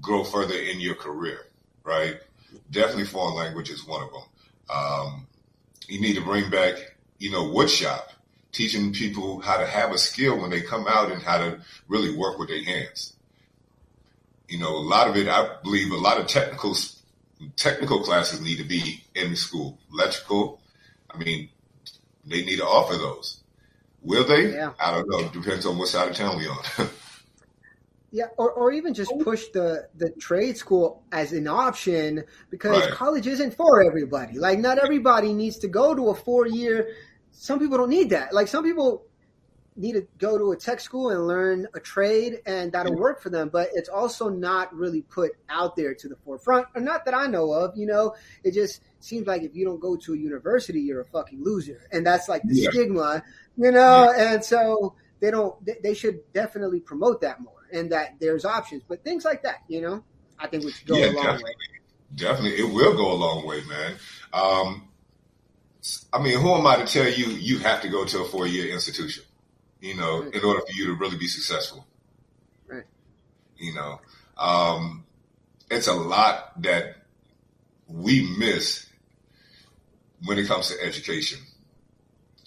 grow 0.00 0.24
further 0.24 0.54
in 0.54 0.80
your 0.80 0.94
career, 0.94 1.46
right? 1.84 2.18
Definitely 2.70 3.04
foreign 3.04 3.34
language 3.34 3.70
is 3.70 3.86
one 3.86 4.02
of 4.02 4.10
them. 4.12 4.22
Um, 4.70 5.26
you 5.88 6.00
need 6.00 6.14
to 6.14 6.24
bring 6.24 6.48
back, 6.50 6.74
you 7.18 7.30
know, 7.30 7.44
woodshop, 7.44 8.02
teaching 8.52 8.92
people 8.92 9.40
how 9.40 9.56
to 9.56 9.66
have 9.66 9.92
a 9.92 9.98
skill 9.98 10.40
when 10.40 10.50
they 10.50 10.60
come 10.60 10.86
out 10.88 11.10
and 11.10 11.22
how 11.22 11.38
to 11.38 11.60
really 11.88 12.16
work 12.16 12.38
with 12.38 12.48
their 12.48 12.62
hands 12.62 13.14
you 14.50 14.58
know, 14.58 14.76
a 14.76 14.82
lot 14.82 15.08
of 15.08 15.16
it, 15.16 15.28
I 15.28 15.56
believe 15.62 15.92
a 15.92 15.96
lot 15.96 16.18
of 16.18 16.26
technical 16.26 16.76
technical 17.56 18.00
classes 18.00 18.42
need 18.42 18.56
to 18.56 18.64
be 18.64 19.02
in 19.14 19.30
the 19.30 19.36
school. 19.36 19.78
Electrical, 19.92 20.60
I 21.08 21.16
mean, 21.16 21.48
they 22.26 22.44
need 22.44 22.56
to 22.56 22.66
offer 22.66 22.98
those. 22.98 23.39
Will 24.02 24.24
they? 24.24 24.52
Yeah. 24.52 24.72
I 24.78 24.92
don't 24.92 25.08
know. 25.08 25.28
Depends 25.28 25.66
on 25.66 25.78
what 25.78 25.88
side 25.88 26.08
of 26.10 26.16
town 26.16 26.38
we 26.38 26.46
on. 26.46 26.58
yeah, 28.10 28.26
or, 28.38 28.50
or 28.52 28.72
even 28.72 28.94
just 28.94 29.12
push 29.20 29.48
the, 29.48 29.88
the 29.96 30.10
trade 30.10 30.56
school 30.56 31.02
as 31.12 31.32
an 31.32 31.46
option 31.46 32.24
because 32.50 32.84
right. 32.86 32.92
college 32.92 33.26
isn't 33.26 33.54
for 33.54 33.82
everybody. 33.82 34.38
Like, 34.38 34.58
not 34.58 34.78
everybody 34.78 35.32
needs 35.32 35.58
to 35.58 35.68
go 35.68 35.94
to 35.94 36.08
a 36.08 36.14
four 36.14 36.46
year. 36.46 36.88
Some 37.30 37.58
people 37.58 37.78
don't 37.78 37.90
need 37.90 38.10
that. 38.10 38.32
Like, 38.32 38.48
some 38.48 38.64
people 38.64 39.04
need 39.76 39.92
to 39.92 40.06
go 40.18 40.36
to 40.36 40.52
a 40.52 40.56
tech 40.56 40.80
school 40.80 41.10
and 41.10 41.26
learn 41.26 41.66
a 41.74 41.80
trade 41.80 42.40
and 42.44 42.72
that'll 42.72 42.96
work 42.96 43.22
for 43.22 43.30
them 43.30 43.48
but 43.48 43.68
it's 43.72 43.88
also 43.88 44.28
not 44.28 44.72
really 44.74 45.02
put 45.02 45.32
out 45.48 45.76
there 45.76 45.94
to 45.94 46.08
the 46.08 46.16
forefront 46.16 46.66
or 46.74 46.80
not 46.80 47.04
that 47.04 47.14
i 47.14 47.26
know 47.26 47.52
of 47.52 47.76
you 47.76 47.86
know 47.86 48.14
it 48.44 48.52
just 48.52 48.82
seems 48.98 49.26
like 49.26 49.42
if 49.42 49.54
you 49.54 49.64
don't 49.64 49.80
go 49.80 49.96
to 49.96 50.12
a 50.12 50.16
university 50.16 50.80
you're 50.80 51.00
a 51.00 51.04
fucking 51.06 51.42
loser 51.42 51.88
and 51.92 52.04
that's 52.04 52.28
like 52.28 52.42
the 52.42 52.54
yeah. 52.54 52.70
stigma 52.70 53.22
you 53.60 53.70
know 53.70 54.12
yeah. 54.16 54.34
and 54.34 54.44
so 54.44 54.94
they 55.20 55.30
don't 55.30 55.54
they 55.82 55.94
should 55.94 56.20
definitely 56.32 56.80
promote 56.80 57.20
that 57.20 57.40
more 57.40 57.54
and 57.72 57.92
that 57.92 58.14
there's 58.20 58.44
options 58.44 58.82
but 58.88 59.02
things 59.04 59.24
like 59.24 59.42
that 59.42 59.62
you 59.68 59.80
know 59.80 60.02
i 60.38 60.46
think 60.46 60.64
would 60.64 60.74
go 60.86 60.96
yeah, 60.96 61.06
a 61.06 61.12
long 61.12 61.24
definitely. 61.24 61.44
way 61.44 61.54
definitely 62.16 62.58
it 62.58 62.74
will 62.74 62.96
go 62.96 63.12
a 63.12 63.14
long 63.14 63.46
way 63.46 63.60
man 63.68 63.94
um, 64.32 64.86
I 66.12 66.22
mean, 66.22 66.38
who 66.38 66.54
am 66.54 66.66
I 66.66 66.76
to 66.76 66.84
tell 66.84 67.08
you 67.08 67.26
you 67.26 67.58
have 67.60 67.80
to 67.82 67.88
go 67.88 68.04
to 68.04 68.20
a 68.20 68.24
four 68.26 68.46
year 68.46 68.72
institution? 68.72 69.24
you 69.80 69.96
know, 69.96 70.22
right. 70.22 70.34
in 70.34 70.44
order 70.44 70.60
for 70.60 70.72
you 70.72 70.86
to 70.86 70.94
really 70.94 71.16
be 71.16 71.26
successful. 71.26 71.86
Right. 72.66 72.84
You 73.56 73.74
know, 73.74 74.00
um, 74.36 75.04
it's 75.70 75.88
a 75.88 75.94
lot 75.94 76.60
that 76.62 76.96
we 77.88 78.34
miss 78.38 78.86
when 80.24 80.38
it 80.38 80.46
comes 80.46 80.68
to 80.68 80.82
education. 80.84 81.40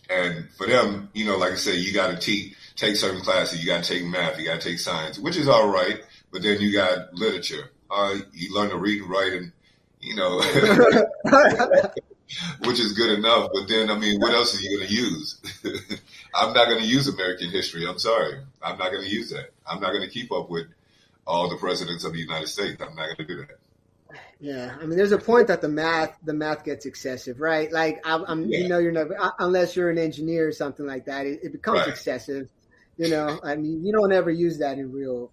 And 0.09 0.49
for 0.51 0.67
them, 0.67 1.09
you 1.13 1.25
know, 1.25 1.37
like 1.37 1.53
I 1.53 1.55
said, 1.55 1.75
you 1.75 1.93
got 1.93 2.07
to 2.07 2.17
te- 2.17 2.55
take 2.75 2.95
certain 2.95 3.21
classes. 3.21 3.61
You 3.61 3.67
got 3.67 3.83
to 3.83 3.93
take 3.93 4.05
math. 4.05 4.39
You 4.39 4.45
got 4.45 4.61
to 4.61 4.69
take 4.69 4.79
science, 4.79 5.17
which 5.17 5.37
is 5.37 5.47
all 5.47 5.69
right. 5.69 6.01
But 6.31 6.41
then 6.43 6.59
you 6.61 6.73
got 6.73 7.13
literature. 7.13 7.71
Uh, 7.89 8.17
you 8.33 8.53
learn 8.53 8.69
to 8.69 8.77
read 8.77 9.01
and 9.01 9.09
write, 9.09 9.33
and 9.33 9.51
you 10.01 10.15
know, 10.15 10.37
which 12.65 12.79
is 12.79 12.93
good 12.93 13.17
enough. 13.17 13.49
But 13.53 13.67
then, 13.67 13.89
I 13.89 13.97
mean, 13.97 14.19
what 14.19 14.33
else 14.33 14.57
are 14.57 14.61
you 14.61 14.77
going 14.77 14.89
to 14.89 14.93
use? 14.93 15.39
I'm 16.35 16.53
not 16.53 16.67
going 16.67 16.79
to 16.81 16.87
use 16.87 17.07
American 17.07 17.49
history. 17.51 17.87
I'm 17.87 17.99
sorry. 17.99 18.39
I'm 18.61 18.77
not 18.77 18.91
going 18.91 19.03
to 19.03 19.09
use 19.09 19.29
that. 19.29 19.51
I'm 19.67 19.79
not 19.79 19.91
going 19.91 20.03
to 20.03 20.09
keep 20.09 20.31
up 20.31 20.49
with 20.49 20.67
all 21.25 21.49
the 21.49 21.57
presidents 21.57 22.03
of 22.03 22.13
the 22.13 22.19
United 22.19 22.47
States. 22.47 22.81
I'm 22.81 22.95
not 22.95 23.05
going 23.05 23.17
to 23.17 23.25
do 23.25 23.37
that. 23.37 23.59
Yeah, 24.43 24.75
I 24.77 24.85
mean, 24.85 24.97
there's 24.97 25.13
a 25.13 25.17
point 25.17 25.47
that 25.47 25.61
the 25.61 25.69
math 25.69 26.17
the 26.21 26.33
math 26.33 26.65
gets 26.65 26.85
excessive, 26.85 27.39
right? 27.39 27.71
Like, 27.71 28.01
I'm, 28.03 28.25
I'm 28.27 28.45
yeah. 28.45 28.57
you 28.57 28.67
know, 28.67 28.77
you're 28.77 28.91
never 28.91 29.15
unless 29.39 29.73
you're 29.73 29.89
an 29.89 29.97
engineer 29.97 30.49
or 30.49 30.51
something 30.51 30.85
like 30.85 31.05
that, 31.05 31.25
it, 31.25 31.39
it 31.43 31.53
becomes 31.53 31.79
right. 31.79 31.87
excessive. 31.87 32.49
You 32.97 33.09
know, 33.09 33.39
I 33.41 33.55
mean, 33.55 33.85
you 33.85 33.93
don't 33.93 34.11
ever 34.11 34.29
use 34.29 34.59
that 34.59 34.77
in 34.77 34.91
real 34.91 35.31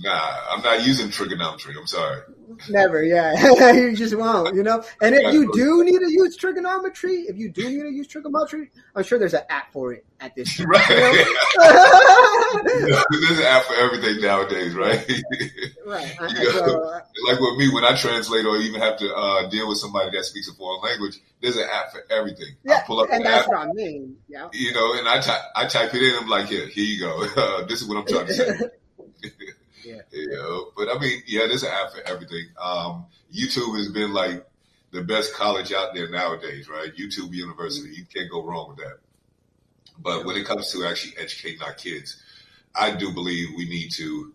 Nah, 0.00 0.36
I'm 0.50 0.62
not 0.62 0.86
using 0.86 1.10
trigonometry. 1.10 1.74
I'm 1.78 1.86
sorry. 1.86 2.22
Never, 2.68 3.02
yeah. 3.02 3.32
you 3.72 3.96
just 3.96 4.16
won't, 4.16 4.54
you 4.54 4.62
know? 4.62 4.82
And 5.00 5.14
if 5.14 5.32
you 5.32 5.52
do 5.52 5.84
need 5.84 5.98
to 5.98 6.10
use 6.10 6.36
trigonometry, 6.36 7.26
if 7.28 7.36
you 7.36 7.50
do 7.50 7.68
need 7.68 7.82
to 7.82 7.90
use 7.90 8.08
trigonometry, 8.08 8.70
I'm 8.94 9.04
sure 9.04 9.18
there's 9.18 9.34
an 9.34 9.42
app 9.48 9.72
for 9.72 9.92
it 9.92 10.04
at 10.20 10.34
this 10.34 10.56
time. 10.56 10.68
Right. 10.68 10.90
You 10.90 10.96
know? 10.96 13.02
there's 13.10 13.38
an 13.38 13.44
app 13.44 13.64
for 13.64 13.74
everything 13.74 14.20
nowadays, 14.20 14.74
right? 14.74 14.98
right. 15.86 16.16
I, 16.20 16.28
you 16.28 16.52
know, 16.52 17.00
like 17.26 17.40
with 17.40 17.58
me, 17.58 17.72
when 17.72 17.84
I 17.84 17.96
translate 17.96 18.44
or 18.44 18.56
even 18.58 18.80
have 18.80 18.98
to 18.98 19.14
uh, 19.14 19.48
deal 19.48 19.68
with 19.68 19.78
somebody 19.78 20.10
that 20.16 20.24
speaks 20.24 20.48
a 20.48 20.54
foreign 20.54 20.82
language, 20.82 21.20
there's 21.40 21.56
an 21.56 21.66
app 21.72 21.92
for 21.92 22.02
everything. 22.10 22.56
Yeah, 22.64 22.78
I 22.78 22.82
pull 22.86 23.00
up 23.00 23.08
and 23.10 23.24
that's 23.24 23.46
app, 23.46 23.48
what 23.48 23.68
I 23.68 23.72
mean. 23.72 24.16
Yeah. 24.28 24.48
You 24.52 24.74
know, 24.74 24.98
and 24.98 25.08
I, 25.08 25.20
ty- 25.20 25.44
I 25.56 25.66
type 25.66 25.94
it 25.94 26.02
in. 26.02 26.22
I'm 26.22 26.28
like, 26.28 26.46
here, 26.46 26.66
here 26.66 26.84
you 26.84 27.00
go. 27.00 27.26
Uh, 27.36 27.66
this 27.66 27.80
is 27.80 27.88
what 27.88 27.98
I'm 27.98 28.06
trying 28.06 28.26
to 28.26 28.34
say. 28.34 28.58
Yeah. 29.84 30.02
You 30.10 30.30
know, 30.30 30.72
but 30.76 30.88
I 30.88 30.98
mean, 30.98 31.22
yeah, 31.26 31.46
there's 31.46 31.62
an 31.62 31.70
app 31.70 31.92
for 31.92 32.00
everything. 32.06 32.46
Um, 32.60 33.06
YouTube 33.32 33.76
has 33.76 33.88
been 33.88 34.12
like 34.12 34.46
the 34.92 35.02
best 35.02 35.34
college 35.34 35.72
out 35.72 35.94
there 35.94 36.08
nowadays, 36.08 36.68
right? 36.68 36.94
YouTube 36.94 37.32
University. 37.32 37.94
You 37.94 38.04
can't 38.04 38.30
go 38.30 38.44
wrong 38.44 38.68
with 38.68 38.78
that. 38.78 38.98
But 39.98 40.24
when 40.24 40.36
it 40.36 40.46
comes 40.46 40.72
to 40.72 40.84
actually 40.86 41.16
educating 41.18 41.62
our 41.62 41.74
kids, 41.74 42.20
I 42.74 42.94
do 42.94 43.12
believe 43.12 43.48
we 43.56 43.68
need 43.68 43.90
to 43.92 44.32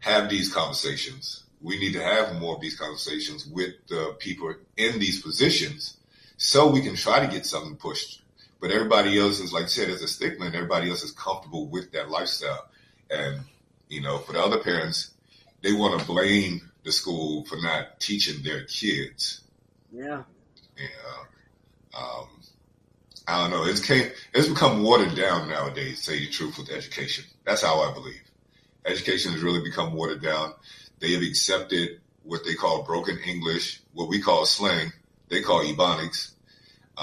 have 0.00 0.28
these 0.28 0.52
conversations. 0.52 1.44
We 1.60 1.78
need 1.78 1.92
to 1.92 2.02
have 2.02 2.40
more 2.40 2.56
of 2.56 2.60
these 2.60 2.78
conversations 2.78 3.46
with 3.46 3.74
the 3.88 4.16
people 4.18 4.54
in 4.76 4.98
these 4.98 5.22
positions 5.22 5.96
so 6.36 6.68
we 6.68 6.80
can 6.82 6.96
try 6.96 7.24
to 7.24 7.30
get 7.30 7.46
something 7.46 7.76
pushed. 7.76 8.22
But 8.60 8.70
everybody 8.70 9.18
else 9.18 9.40
is, 9.40 9.52
like 9.52 9.64
I 9.64 9.68
said, 9.68 9.88
there's 9.88 10.02
a 10.02 10.08
stigma 10.08 10.46
and 10.46 10.54
everybody 10.54 10.90
else 10.90 11.02
is 11.02 11.12
comfortable 11.12 11.66
with 11.66 11.92
that 11.92 12.10
lifestyle. 12.10 12.66
And 13.10 13.40
you 13.92 14.00
know, 14.00 14.16
for 14.18 14.32
the 14.32 14.40
other 14.40 14.58
parents, 14.58 15.10
they 15.62 15.72
want 15.74 16.00
to 16.00 16.06
blame 16.06 16.70
the 16.82 16.90
school 16.90 17.44
for 17.44 17.56
not 17.56 18.00
teaching 18.00 18.42
their 18.42 18.64
kids. 18.64 19.42
Yeah. 19.92 20.22
Yeah. 20.78 21.98
Um, 21.98 22.28
I 23.28 23.42
don't 23.42 23.50
know. 23.50 23.66
It's 23.66 23.84
came, 23.84 24.10
it's 24.32 24.48
become 24.48 24.82
watered 24.82 25.14
down 25.14 25.50
nowadays. 25.50 26.06
To 26.06 26.16
you 26.16 26.26
the 26.26 26.32
truth 26.32 26.56
with 26.56 26.70
education, 26.70 27.24
that's 27.44 27.62
how 27.62 27.80
I 27.80 27.92
believe. 27.92 28.22
Education 28.86 29.32
has 29.32 29.42
really 29.42 29.62
become 29.62 29.92
watered 29.92 30.22
down. 30.22 30.54
They 30.98 31.12
have 31.12 31.22
accepted 31.22 32.00
what 32.22 32.44
they 32.44 32.54
call 32.54 32.84
broken 32.84 33.18
English, 33.18 33.82
what 33.92 34.08
we 34.08 34.22
call 34.22 34.46
slang. 34.46 34.90
They 35.28 35.42
call 35.42 35.64
ebonics. 35.64 36.32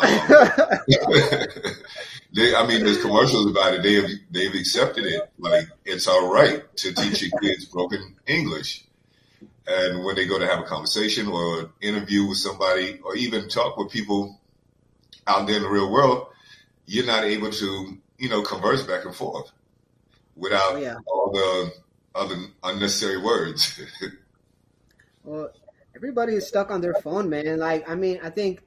Um, 0.01 1.65
They, 2.31 2.53
I 2.53 2.65
mean, 2.67 2.83
there's 2.83 3.01
commercials 3.01 3.49
about 3.49 3.73
it. 3.73 3.83
They 3.83 3.93
have 3.93 4.09
they've 4.29 4.53
accepted 4.53 5.05
it. 5.05 5.31
Like 5.39 5.67
it's 5.83 6.07
all 6.07 6.31
right 6.31 6.63
to 6.77 6.93
teach 6.93 7.23
your 7.23 7.39
kids 7.41 7.65
broken 7.65 8.15
English, 8.27 8.85
and 9.65 10.03
when 10.05 10.15
they 10.15 10.27
go 10.27 10.37
to 10.37 10.45
have 10.45 10.59
a 10.59 10.63
conversation 10.63 11.27
or 11.27 11.61
an 11.61 11.69
interview 11.81 12.27
with 12.27 12.37
somebody, 12.37 12.99
or 13.03 13.15
even 13.15 13.49
talk 13.49 13.77
with 13.77 13.91
people 13.91 14.39
out 15.25 15.47
there 15.47 15.57
in 15.57 15.63
the 15.63 15.69
real 15.69 15.91
world, 15.91 16.27
you're 16.85 17.05
not 17.05 17.23
able 17.23 17.49
to, 17.49 17.97
you 18.19 18.29
know, 18.29 18.43
converse 18.43 18.83
back 18.83 19.05
and 19.05 19.15
forth 19.15 19.51
without 20.35 20.73
oh, 20.73 20.77
yeah. 20.77 20.97
all 21.07 21.31
the 21.31 21.73
other 22.13 22.35
unnecessary 22.63 23.17
words. 23.17 23.79
well, 25.23 25.49
everybody 25.95 26.35
is 26.35 26.47
stuck 26.47 26.69
on 26.69 26.81
their 26.81 26.95
phone, 26.95 27.29
man. 27.29 27.57
Like, 27.57 27.89
I 27.89 27.95
mean, 27.95 28.19
I 28.23 28.29
think, 28.29 28.61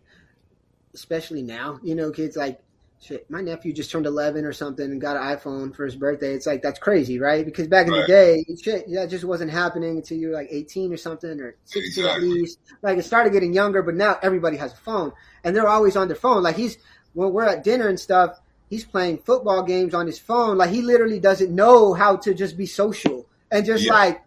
especially 0.94 1.42
now, 1.42 1.78
you 1.82 1.94
know, 1.94 2.10
kids 2.10 2.36
like 2.36 2.60
shit, 3.02 3.28
my 3.28 3.40
nephew 3.40 3.72
just 3.72 3.90
turned 3.90 4.06
11 4.06 4.44
or 4.44 4.52
something 4.52 4.90
and 4.90 5.00
got 5.00 5.16
an 5.16 5.22
iPhone 5.36 5.74
for 5.74 5.84
his 5.84 5.96
birthday. 5.96 6.34
It's 6.34 6.46
like, 6.46 6.62
that's 6.62 6.78
crazy, 6.78 7.18
right? 7.18 7.44
Because 7.44 7.66
back 7.66 7.86
in 7.86 7.92
right. 7.92 8.02
the 8.02 8.06
day, 8.06 8.44
shit, 8.62 8.90
that 8.92 9.10
just 9.10 9.24
wasn't 9.24 9.50
happening 9.50 9.96
until 9.96 10.18
you 10.18 10.28
were 10.28 10.34
like 10.34 10.48
18 10.50 10.92
or 10.92 10.96
something 10.96 11.40
or 11.40 11.56
16 11.64 12.04
exactly. 12.04 12.28
at 12.28 12.34
least. 12.34 12.58
Like 12.80 12.98
it 12.98 13.04
started 13.04 13.32
getting 13.32 13.52
younger, 13.52 13.82
but 13.82 13.96
now 13.96 14.18
everybody 14.22 14.56
has 14.58 14.72
a 14.72 14.76
phone 14.76 15.12
and 15.42 15.54
they're 15.54 15.68
always 15.68 15.96
on 15.96 16.06
their 16.06 16.16
phone. 16.16 16.42
Like 16.42 16.56
he's, 16.56 16.78
when 17.14 17.32
we're 17.32 17.44
at 17.44 17.64
dinner 17.64 17.88
and 17.88 17.98
stuff, 17.98 18.40
he's 18.70 18.84
playing 18.84 19.18
football 19.18 19.64
games 19.64 19.94
on 19.94 20.06
his 20.06 20.18
phone. 20.18 20.56
Like 20.56 20.70
he 20.70 20.80
literally 20.82 21.18
doesn't 21.18 21.52
know 21.52 21.94
how 21.94 22.16
to 22.18 22.34
just 22.34 22.56
be 22.56 22.66
social 22.66 23.26
and 23.50 23.66
just 23.66 23.84
yeah. 23.84 23.92
like 23.92 24.22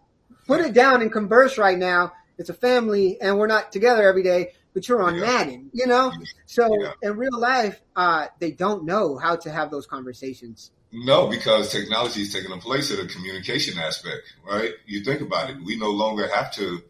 put 0.46 0.60
it 0.60 0.74
down 0.74 1.00
and 1.00 1.10
converse 1.10 1.56
right 1.56 1.78
now. 1.78 2.12
It's 2.38 2.50
a 2.50 2.54
family 2.54 3.18
and 3.22 3.38
we're 3.38 3.46
not 3.46 3.72
together 3.72 4.06
every 4.06 4.22
day 4.22 4.52
but 4.76 4.86
you're 4.90 5.02
on 5.02 5.14
yeah. 5.14 5.22
Madden, 5.22 5.70
you 5.72 5.86
know? 5.86 6.12
So 6.44 6.68
yeah. 6.78 6.92
in 7.02 7.16
real 7.16 7.38
life, 7.38 7.80
uh, 7.96 8.26
they 8.40 8.50
don't 8.50 8.84
know 8.84 9.16
how 9.16 9.34
to 9.34 9.50
have 9.50 9.70
those 9.70 9.86
conversations. 9.86 10.70
No, 10.92 11.28
because 11.28 11.72
technology 11.72 12.20
is 12.20 12.32
taking 12.34 12.50
the 12.50 12.58
place 12.58 12.90
of 12.90 12.98
the 12.98 13.06
communication 13.06 13.78
aspect, 13.78 14.34
right? 14.46 14.72
You 14.84 15.02
think 15.02 15.22
about 15.22 15.48
it. 15.48 15.56
We 15.64 15.78
no 15.78 15.88
longer 15.88 16.28
have 16.28 16.52
to 16.56 16.82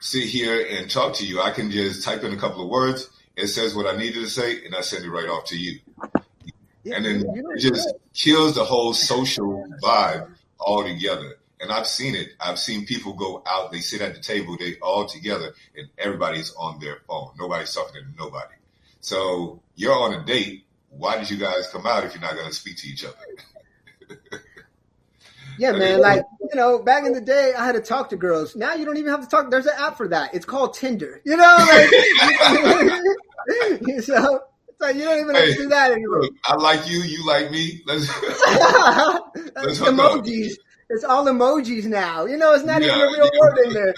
sit 0.00 0.24
here 0.24 0.66
and 0.68 0.90
talk 0.90 1.14
to 1.14 1.26
you. 1.26 1.40
I 1.40 1.52
can 1.52 1.70
just 1.70 2.02
type 2.02 2.24
in 2.24 2.32
a 2.32 2.36
couple 2.36 2.64
of 2.64 2.68
words. 2.68 3.08
It 3.36 3.46
says 3.46 3.76
what 3.76 3.86
I 3.86 3.96
needed 3.96 4.24
to 4.24 4.28
say, 4.28 4.64
and 4.64 4.74
I 4.74 4.80
send 4.80 5.04
it 5.04 5.10
right 5.10 5.28
off 5.28 5.44
to 5.46 5.56
you. 5.56 5.78
Yeah, 6.82 6.96
and 6.96 7.04
then 7.04 7.24
it 7.54 7.60
just 7.60 7.88
kills 8.12 8.56
the 8.56 8.64
whole 8.64 8.94
social 8.94 9.64
vibe 9.80 10.28
altogether. 10.58 11.36
And 11.60 11.72
I've 11.72 11.86
seen 11.86 12.14
it. 12.14 12.30
I've 12.40 12.58
seen 12.58 12.84
people 12.84 13.14
go 13.14 13.42
out, 13.46 13.72
they 13.72 13.80
sit 13.80 14.00
at 14.00 14.14
the 14.14 14.20
table, 14.20 14.56
they 14.58 14.76
all 14.82 15.06
together, 15.06 15.54
and 15.76 15.88
everybody's 15.96 16.52
on 16.54 16.80
their 16.80 16.98
phone. 17.06 17.30
Nobody's 17.38 17.72
talking 17.72 18.02
to 18.02 18.22
nobody. 18.22 18.54
So 19.00 19.62
you're 19.76 19.94
on 19.94 20.14
a 20.14 20.24
date. 20.24 20.64
Why 20.90 21.18
did 21.18 21.30
you 21.30 21.36
guys 21.36 21.68
come 21.70 21.86
out 21.86 22.04
if 22.04 22.14
you're 22.14 22.22
not 22.22 22.34
going 22.34 22.48
to 22.48 22.54
speak 22.54 22.76
to 22.78 22.88
each 22.88 23.04
other? 23.04 23.16
yeah, 25.58 25.72
man. 25.72 26.00
Like, 26.00 26.24
you 26.40 26.54
know, 26.54 26.78
back 26.78 27.04
in 27.04 27.12
the 27.12 27.20
day, 27.20 27.52
I 27.56 27.64
had 27.64 27.72
to 27.72 27.80
talk 27.80 28.10
to 28.10 28.16
girls. 28.16 28.54
Now 28.56 28.74
you 28.74 28.84
don't 28.84 28.96
even 28.96 29.10
have 29.10 29.22
to 29.22 29.28
talk. 29.28 29.50
There's 29.50 29.66
an 29.66 29.74
app 29.76 29.96
for 29.96 30.08
that. 30.08 30.34
It's 30.34 30.46
called 30.46 30.74
Tinder. 30.74 31.20
You 31.24 31.36
know, 31.36 31.56
like, 31.58 31.90
so 34.02 34.40
it's 34.68 34.80
like 34.80 34.96
you 34.96 35.04
don't 35.04 35.20
even 35.20 35.34
have 35.34 35.44
to 35.44 35.54
do 35.54 35.68
that 35.68 35.92
anymore. 35.92 36.28
I 36.44 36.56
like 36.56 36.88
you. 36.88 37.00
You 37.00 37.26
like 37.26 37.50
me. 37.50 37.82
Let's, 37.86 38.06
let's 39.56 39.80
emojis. 39.80 40.54
It's 40.94 41.02
all 41.02 41.26
emojis 41.26 41.86
now. 41.86 42.24
You 42.24 42.36
know, 42.36 42.54
it's 42.54 42.64
not 42.64 42.80
yeah, 42.80 42.96
even 42.96 43.00
a 43.00 43.12
real 43.12 43.30
yeah. 43.32 43.40
word 43.40 43.58
in 43.66 43.72
there. 43.72 43.94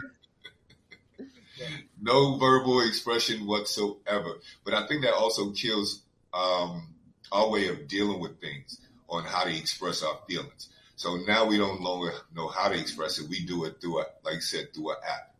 no 2.00 2.38
verbal 2.38 2.80
expression 2.80 3.46
whatsoever. 3.46 4.40
But 4.64 4.72
I 4.72 4.86
think 4.86 5.04
that 5.04 5.12
also 5.12 5.50
kills 5.50 6.02
um, 6.32 6.88
our 7.30 7.50
way 7.50 7.68
of 7.68 7.86
dealing 7.86 8.18
with 8.18 8.40
things 8.40 8.80
on 9.10 9.24
how 9.24 9.44
to 9.44 9.54
express 9.54 10.02
our 10.02 10.18
feelings. 10.26 10.70
So 10.96 11.16
now 11.26 11.44
we 11.44 11.58
don't 11.58 11.82
longer 11.82 12.12
know 12.34 12.48
how 12.48 12.70
to 12.70 12.80
express 12.80 13.18
it. 13.18 13.28
We 13.28 13.44
do 13.44 13.66
it 13.66 13.78
through 13.80 14.00
a, 14.00 14.06
like 14.24 14.36
I 14.36 14.40
said, 14.40 14.72
through 14.72 14.92
an 14.92 14.96
app. 15.06 15.34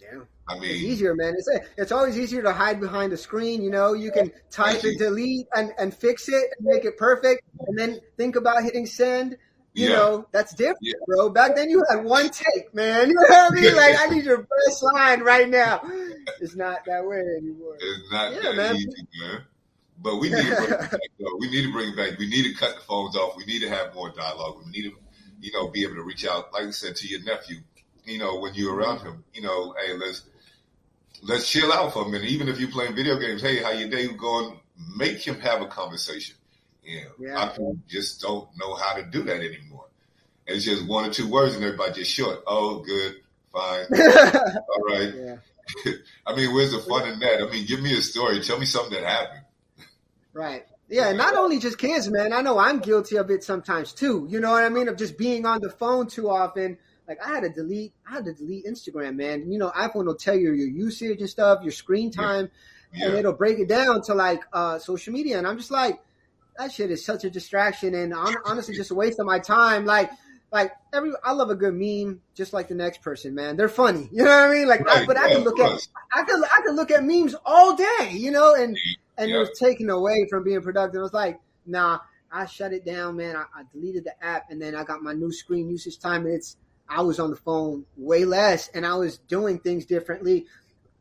Yeah. 0.00 0.20
I 0.48 0.58
mean, 0.58 0.70
it's 0.70 0.82
easier, 0.82 1.14
man. 1.14 1.34
It's 1.36 1.48
it's 1.76 1.92
always 1.92 2.18
easier 2.18 2.42
to 2.42 2.52
hide 2.52 2.80
behind 2.80 3.12
a 3.12 3.16
screen. 3.16 3.62
You 3.62 3.70
know, 3.70 3.92
you 3.92 4.10
can 4.10 4.32
type 4.50 4.84
and 4.84 4.98
delete 4.98 5.46
and, 5.54 5.72
and 5.78 5.94
fix 5.94 6.28
it 6.28 6.44
and 6.58 6.66
make 6.66 6.84
it 6.84 6.96
perfect, 6.96 7.42
and 7.66 7.78
then 7.78 8.00
think 8.16 8.36
about 8.36 8.62
hitting 8.62 8.86
send. 8.86 9.36
You 9.74 9.88
yeah. 9.88 9.96
know, 9.96 10.26
that's 10.30 10.54
different, 10.54 10.78
yeah. 10.82 10.92
bro. 11.04 11.30
Back 11.30 11.56
then 11.56 11.68
you 11.68 11.82
had 11.90 12.04
one 12.04 12.30
take, 12.30 12.72
man. 12.74 13.08
You 13.14 13.14
know 13.14 13.22
what 13.28 13.52
I 13.52 13.54
mean? 13.54 13.76
Like, 13.76 13.96
I 13.98 14.06
need 14.06 14.24
your 14.24 14.46
best 14.66 14.82
line 14.82 15.20
right 15.20 15.48
now. 15.48 15.80
It's 16.40 16.54
not 16.54 16.84
that 16.86 17.04
way 17.04 17.18
anymore. 17.38 17.76
It's 17.80 18.12
not 18.12 18.32
yeah, 18.32 18.40
that 18.42 18.56
man. 18.56 18.76
easy, 18.76 19.08
man. 19.20 19.42
But 20.00 20.16
we 20.16 20.30
need 20.30 20.46
to 20.46 20.54
bring 20.56 20.70
it 20.70 20.80
back, 20.80 21.00
though. 21.18 21.36
We 21.38 21.50
need 21.50 21.62
to 21.62 21.72
bring 21.72 21.88
it 21.90 21.96
back. 21.96 22.18
We 22.18 22.28
need 22.28 22.44
to 22.44 22.54
cut 22.54 22.76
the 22.76 22.82
phones 22.82 23.16
off. 23.16 23.36
We 23.36 23.44
need 23.46 23.60
to 23.60 23.68
have 23.68 23.94
more 23.94 24.10
dialogue. 24.10 24.62
We 24.64 24.70
need 24.70 24.90
to, 24.90 24.96
you 25.40 25.52
know, 25.52 25.68
be 25.68 25.82
able 25.82 25.96
to 25.96 26.02
reach 26.02 26.24
out, 26.24 26.52
like 26.52 26.64
I 26.64 26.70
said, 26.70 26.94
to 26.96 27.08
your 27.08 27.22
nephew, 27.22 27.58
you 28.04 28.18
know, 28.18 28.38
when 28.38 28.54
you're 28.54 28.74
around 28.74 29.00
him, 29.00 29.24
you 29.32 29.42
know, 29.42 29.74
hey, 29.84 29.94
let's, 29.94 30.22
let's 31.22 31.50
chill 31.50 31.72
out 31.72 31.92
for 31.92 32.04
a 32.04 32.08
minute. 32.08 32.28
Even 32.28 32.48
if 32.48 32.60
you're 32.60 32.70
playing 32.70 32.94
video 32.94 33.18
games, 33.18 33.42
hey, 33.42 33.62
how 33.62 33.70
your 33.70 33.88
day 33.88 34.06
going? 34.08 34.60
Make 34.96 35.18
him 35.18 35.40
have 35.40 35.62
a 35.62 35.66
conversation. 35.66 36.36
Yeah. 36.84 37.04
yeah. 37.18 37.46
A 37.46 37.50
people 37.50 37.76
just 37.88 38.20
don't 38.20 38.48
know 38.58 38.74
how 38.74 38.94
to 38.94 39.04
do 39.04 39.22
that 39.24 39.36
anymore. 39.36 39.86
And 40.46 40.56
It's 40.56 40.64
just 40.64 40.86
one 40.86 41.08
or 41.08 41.12
two 41.12 41.28
words 41.30 41.54
and 41.54 41.64
everybody 41.64 41.92
just 41.92 42.10
short. 42.10 42.40
Oh, 42.46 42.80
good, 42.80 43.16
fine. 43.52 43.86
All 44.68 44.84
right. 44.86 45.12
Yeah. 45.14 45.36
I 46.26 46.36
mean, 46.36 46.54
where's 46.54 46.72
the 46.72 46.78
fun 46.80 47.08
in 47.08 47.18
that? 47.20 47.42
I 47.42 47.50
mean, 47.50 47.66
give 47.66 47.80
me 47.80 47.96
a 47.96 48.02
story. 48.02 48.40
Tell 48.40 48.58
me 48.58 48.66
something 48.66 48.92
that 48.92 49.08
happened. 49.08 49.44
Right. 50.32 50.66
Yeah, 50.88 51.12
not 51.12 51.34
only 51.34 51.58
just 51.58 51.78
kids, 51.78 52.10
man. 52.10 52.32
I 52.32 52.42
know 52.42 52.58
I'm 52.58 52.78
guilty 52.80 53.16
of 53.16 53.30
it 53.30 53.42
sometimes 53.42 53.92
too. 53.92 54.26
You 54.28 54.40
know 54.40 54.50
what 54.50 54.64
I 54.64 54.68
mean? 54.68 54.88
Of 54.88 54.98
just 54.98 55.16
being 55.16 55.46
on 55.46 55.60
the 55.60 55.70
phone 55.70 56.06
too 56.06 56.28
often. 56.28 56.76
Like 57.08 57.18
I 57.24 57.30
had 57.34 57.42
to 57.42 57.48
delete, 57.50 57.92
I 58.08 58.14
had 58.14 58.24
to 58.26 58.32
delete 58.32 58.66
Instagram, 58.66 59.16
man. 59.16 59.50
You 59.50 59.58
know, 59.58 59.70
iPhone 59.70 60.06
will 60.06 60.14
tell 60.14 60.34
you 60.34 60.52
your 60.52 60.68
usage 60.68 61.20
and 61.20 61.28
stuff, 61.28 61.62
your 61.62 61.72
screen 61.72 62.10
time, 62.10 62.50
yeah. 62.92 63.00
Yeah. 63.00 63.08
and 63.08 63.18
it'll 63.18 63.32
break 63.34 63.58
it 63.58 63.68
down 63.68 64.02
to 64.02 64.14
like 64.14 64.42
uh, 64.52 64.78
social 64.78 65.12
media. 65.12 65.38
And 65.38 65.46
I'm 65.46 65.56
just 65.56 65.70
like, 65.70 66.00
that 66.58 66.72
shit 66.72 66.90
is 66.90 67.04
such 67.04 67.24
a 67.24 67.30
distraction 67.30 67.94
and 67.94 68.14
honestly 68.44 68.74
just 68.74 68.90
a 68.90 68.94
waste 68.94 69.18
of 69.18 69.26
my 69.26 69.38
time. 69.38 69.84
Like, 69.84 70.10
like 70.52 70.72
every, 70.92 71.10
I 71.24 71.32
love 71.32 71.50
a 71.50 71.56
good 71.56 71.74
meme, 71.74 72.20
just 72.34 72.52
like 72.52 72.68
the 72.68 72.76
next 72.76 73.02
person, 73.02 73.34
man. 73.34 73.56
They're 73.56 73.68
funny, 73.68 74.08
you 74.12 74.22
know 74.22 74.30
what 74.30 74.50
I 74.50 74.52
mean? 74.52 74.68
Like, 74.68 74.86
right, 74.86 75.02
I, 75.02 75.06
but 75.06 75.16
I 75.16 75.32
can 75.32 75.42
look 75.42 75.58
at, 75.58 75.80
I 76.12 76.22
could, 76.22 76.44
I 76.44 76.62
could 76.64 76.76
look 76.76 76.90
at 76.90 77.02
memes 77.02 77.34
all 77.44 77.74
day, 77.74 78.10
you 78.12 78.30
know, 78.30 78.54
and 78.54 78.78
and 79.16 79.30
yeah. 79.30 79.36
it 79.36 79.38
was 79.38 79.58
taken 79.58 79.90
away 79.90 80.26
from 80.28 80.44
being 80.44 80.60
productive. 80.60 80.98
It 80.98 81.02
was 81.02 81.12
like, 81.12 81.40
nah, 81.66 82.00
I 82.32 82.46
shut 82.46 82.72
it 82.72 82.84
down, 82.84 83.16
man. 83.16 83.36
I, 83.36 83.42
I, 83.54 83.62
deleted 83.72 84.04
the 84.04 84.24
app, 84.24 84.50
and 84.50 84.60
then 84.60 84.74
I 84.74 84.84
got 84.84 85.02
my 85.02 85.12
new 85.12 85.32
screen 85.32 85.68
usage 85.68 85.98
time. 85.98 86.26
And 86.26 86.34
it's 86.34 86.56
I 86.88 87.00
was 87.02 87.20
on 87.20 87.30
the 87.30 87.36
phone 87.36 87.84
way 87.96 88.24
less, 88.24 88.68
and 88.68 88.84
I 88.84 88.94
was 88.94 89.18
doing 89.18 89.58
things 89.58 89.86
differently. 89.86 90.46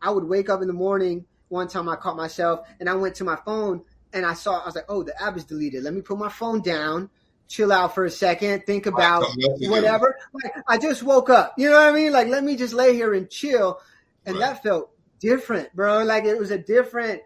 I 0.01 0.11
would 0.11 0.23
wake 0.25 0.49
up 0.49 0.61
in 0.61 0.67
the 0.67 0.73
morning. 0.73 1.25
One 1.49 1.67
time, 1.67 1.89
I 1.89 1.95
caught 1.95 2.17
myself, 2.17 2.67
and 2.79 2.89
I 2.89 2.95
went 2.95 3.15
to 3.15 3.23
my 3.23 3.35
phone, 3.35 3.83
and 4.13 4.25
I 4.25 4.33
saw. 4.33 4.61
I 4.61 4.65
was 4.65 4.75
like, 4.75 4.85
oh, 4.89 5.03
the 5.03 5.21
app 5.21 5.37
is 5.37 5.45
deleted. 5.45 5.83
Let 5.83 5.93
me 5.93 6.01
put 6.01 6.17
my 6.17 6.29
phone 6.29 6.61
down. 6.61 7.09
Chill 7.49 7.71
out 7.71 7.93
for 7.93 8.05
a 8.05 8.09
second, 8.09 8.65
think 8.65 8.85
about 8.85 9.25
whatever. 9.59 10.17
Like, 10.33 10.53
I 10.67 10.77
just 10.77 11.03
woke 11.03 11.29
up. 11.29 11.53
You 11.57 11.69
know 11.69 11.75
what 11.75 11.89
I 11.89 11.91
mean? 11.91 12.11
Like, 12.11 12.27
let 12.27 12.43
me 12.43 12.55
just 12.55 12.73
lay 12.73 12.95
here 12.95 13.13
and 13.13 13.29
chill. 13.29 13.79
And 14.25 14.37
right. 14.37 14.53
that 14.53 14.63
felt 14.63 14.93
different, 15.23 15.73
bro. 15.73 16.03
Like 16.03 16.25
it 16.25 16.37
was 16.37 16.51
a 16.51 16.57
different 16.57 17.21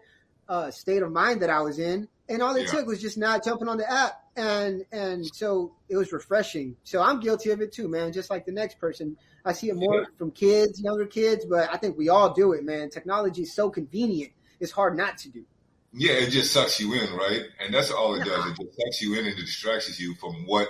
uh, 0.48 0.70
state 0.70 1.02
of 1.02 1.10
mind 1.12 1.42
that 1.42 1.50
I 1.50 1.60
was 1.60 1.78
in, 1.78 2.08
and 2.28 2.40
all 2.40 2.54
it 2.54 2.62
yeah. 2.62 2.70
took 2.70 2.86
was 2.86 3.02
just 3.02 3.18
not 3.18 3.44
jumping 3.44 3.68
on 3.68 3.76
the 3.76 3.90
app, 3.90 4.22
and 4.36 4.84
and 4.92 5.26
so 5.26 5.74
it 5.88 5.96
was 5.96 6.12
refreshing. 6.12 6.76
So 6.84 7.02
I'm 7.02 7.20
guilty 7.20 7.50
of 7.50 7.60
it 7.60 7.72
too, 7.72 7.88
man. 7.88 8.12
Just 8.12 8.30
like 8.30 8.46
the 8.46 8.52
next 8.52 8.78
person, 8.78 9.16
I 9.44 9.52
see 9.52 9.68
it 9.68 9.76
more 9.76 10.00
yeah. 10.00 10.06
from 10.16 10.30
kids, 10.30 10.80
younger 10.80 11.06
kids, 11.06 11.44
but 11.44 11.68
I 11.72 11.76
think 11.76 11.98
we 11.98 12.08
all 12.08 12.32
do 12.32 12.52
it, 12.52 12.64
man. 12.64 12.88
Technology 12.88 13.42
is 13.42 13.52
so 13.52 13.68
convenient; 13.68 14.32
it's 14.60 14.72
hard 14.72 14.96
not 14.96 15.18
to 15.18 15.28
do. 15.28 15.44
Yeah, 15.98 16.12
it 16.12 16.30
just 16.30 16.52
sucks 16.52 16.80
you 16.80 16.94
in, 16.94 17.12
right? 17.14 17.42
And 17.60 17.74
that's 17.74 17.90
all 17.90 18.14
it 18.14 18.24
does. 18.24 18.46
It 18.46 18.56
just 18.56 18.80
sucks 18.80 19.02
you 19.02 19.14
in 19.14 19.26
and 19.26 19.38
it 19.38 19.42
distracts 19.42 19.98
you 20.00 20.14
from 20.14 20.46
what 20.46 20.68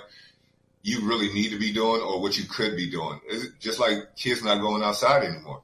you 0.81 1.07
really 1.07 1.31
need 1.33 1.49
to 1.49 1.59
be 1.59 1.71
doing 1.71 2.01
or 2.01 2.21
what 2.21 2.37
you 2.37 2.45
could 2.45 2.75
be 2.75 2.89
doing. 2.89 3.19
It's 3.27 3.55
just 3.59 3.79
like 3.79 4.15
kids 4.15 4.43
not 4.43 4.59
going 4.59 4.83
outside 4.83 5.23
anymore 5.23 5.61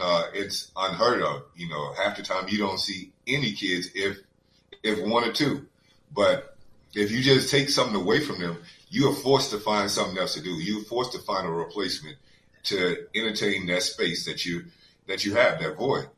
uh, 0.00 0.24
it's 0.32 0.70
unheard 0.76 1.22
of. 1.22 1.44
You 1.56 1.68
know, 1.68 1.92
half 1.94 2.16
the 2.16 2.22
time 2.22 2.48
you 2.48 2.58
don't 2.58 2.78
see 2.78 3.12
any 3.26 3.52
kids, 3.52 3.90
if 3.94 4.18
if 4.82 5.00
one 5.00 5.24
or 5.24 5.32
two. 5.32 5.66
But 6.14 6.56
if 6.94 7.10
you 7.10 7.22
just 7.22 7.50
take 7.50 7.70
something 7.70 7.96
away 7.96 8.20
from 8.20 8.40
them, 8.40 8.58
you 8.90 9.08
are 9.10 9.14
forced 9.14 9.50
to 9.50 9.58
find 9.58 9.90
something 9.90 10.18
else 10.18 10.34
to 10.34 10.42
do. 10.42 10.50
You're 10.50 10.84
forced 10.84 11.12
to 11.12 11.18
find 11.20 11.46
a 11.46 11.50
replacement 11.50 12.16
to 12.64 13.06
entertain 13.14 13.66
that 13.66 13.82
space 13.82 14.26
that 14.26 14.44
you 14.44 14.64
that 15.06 15.24
you 15.24 15.34
have, 15.34 15.60
that 15.60 15.76
void. 15.76 16.08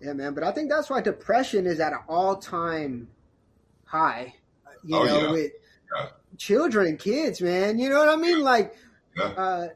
Yeah, 0.00 0.12
man. 0.12 0.34
But 0.34 0.44
I 0.44 0.52
think 0.52 0.70
that's 0.70 0.90
why 0.90 1.00
depression 1.00 1.66
is 1.66 1.80
at 1.80 1.92
an 1.92 2.00
all 2.08 2.36
time 2.36 3.08
high. 3.84 4.34
You 4.84 4.96
oh, 4.96 5.04
know, 5.04 5.20
yeah. 5.20 5.30
with 5.32 5.52
yeah. 5.96 6.06
children, 6.36 6.96
kids, 6.96 7.40
man. 7.40 7.78
You 7.78 7.88
know 7.88 7.98
what 7.98 8.08
I 8.08 8.16
mean? 8.16 8.40
Like, 8.40 8.76
yeah. 9.16 9.24
uh, 9.24 9.68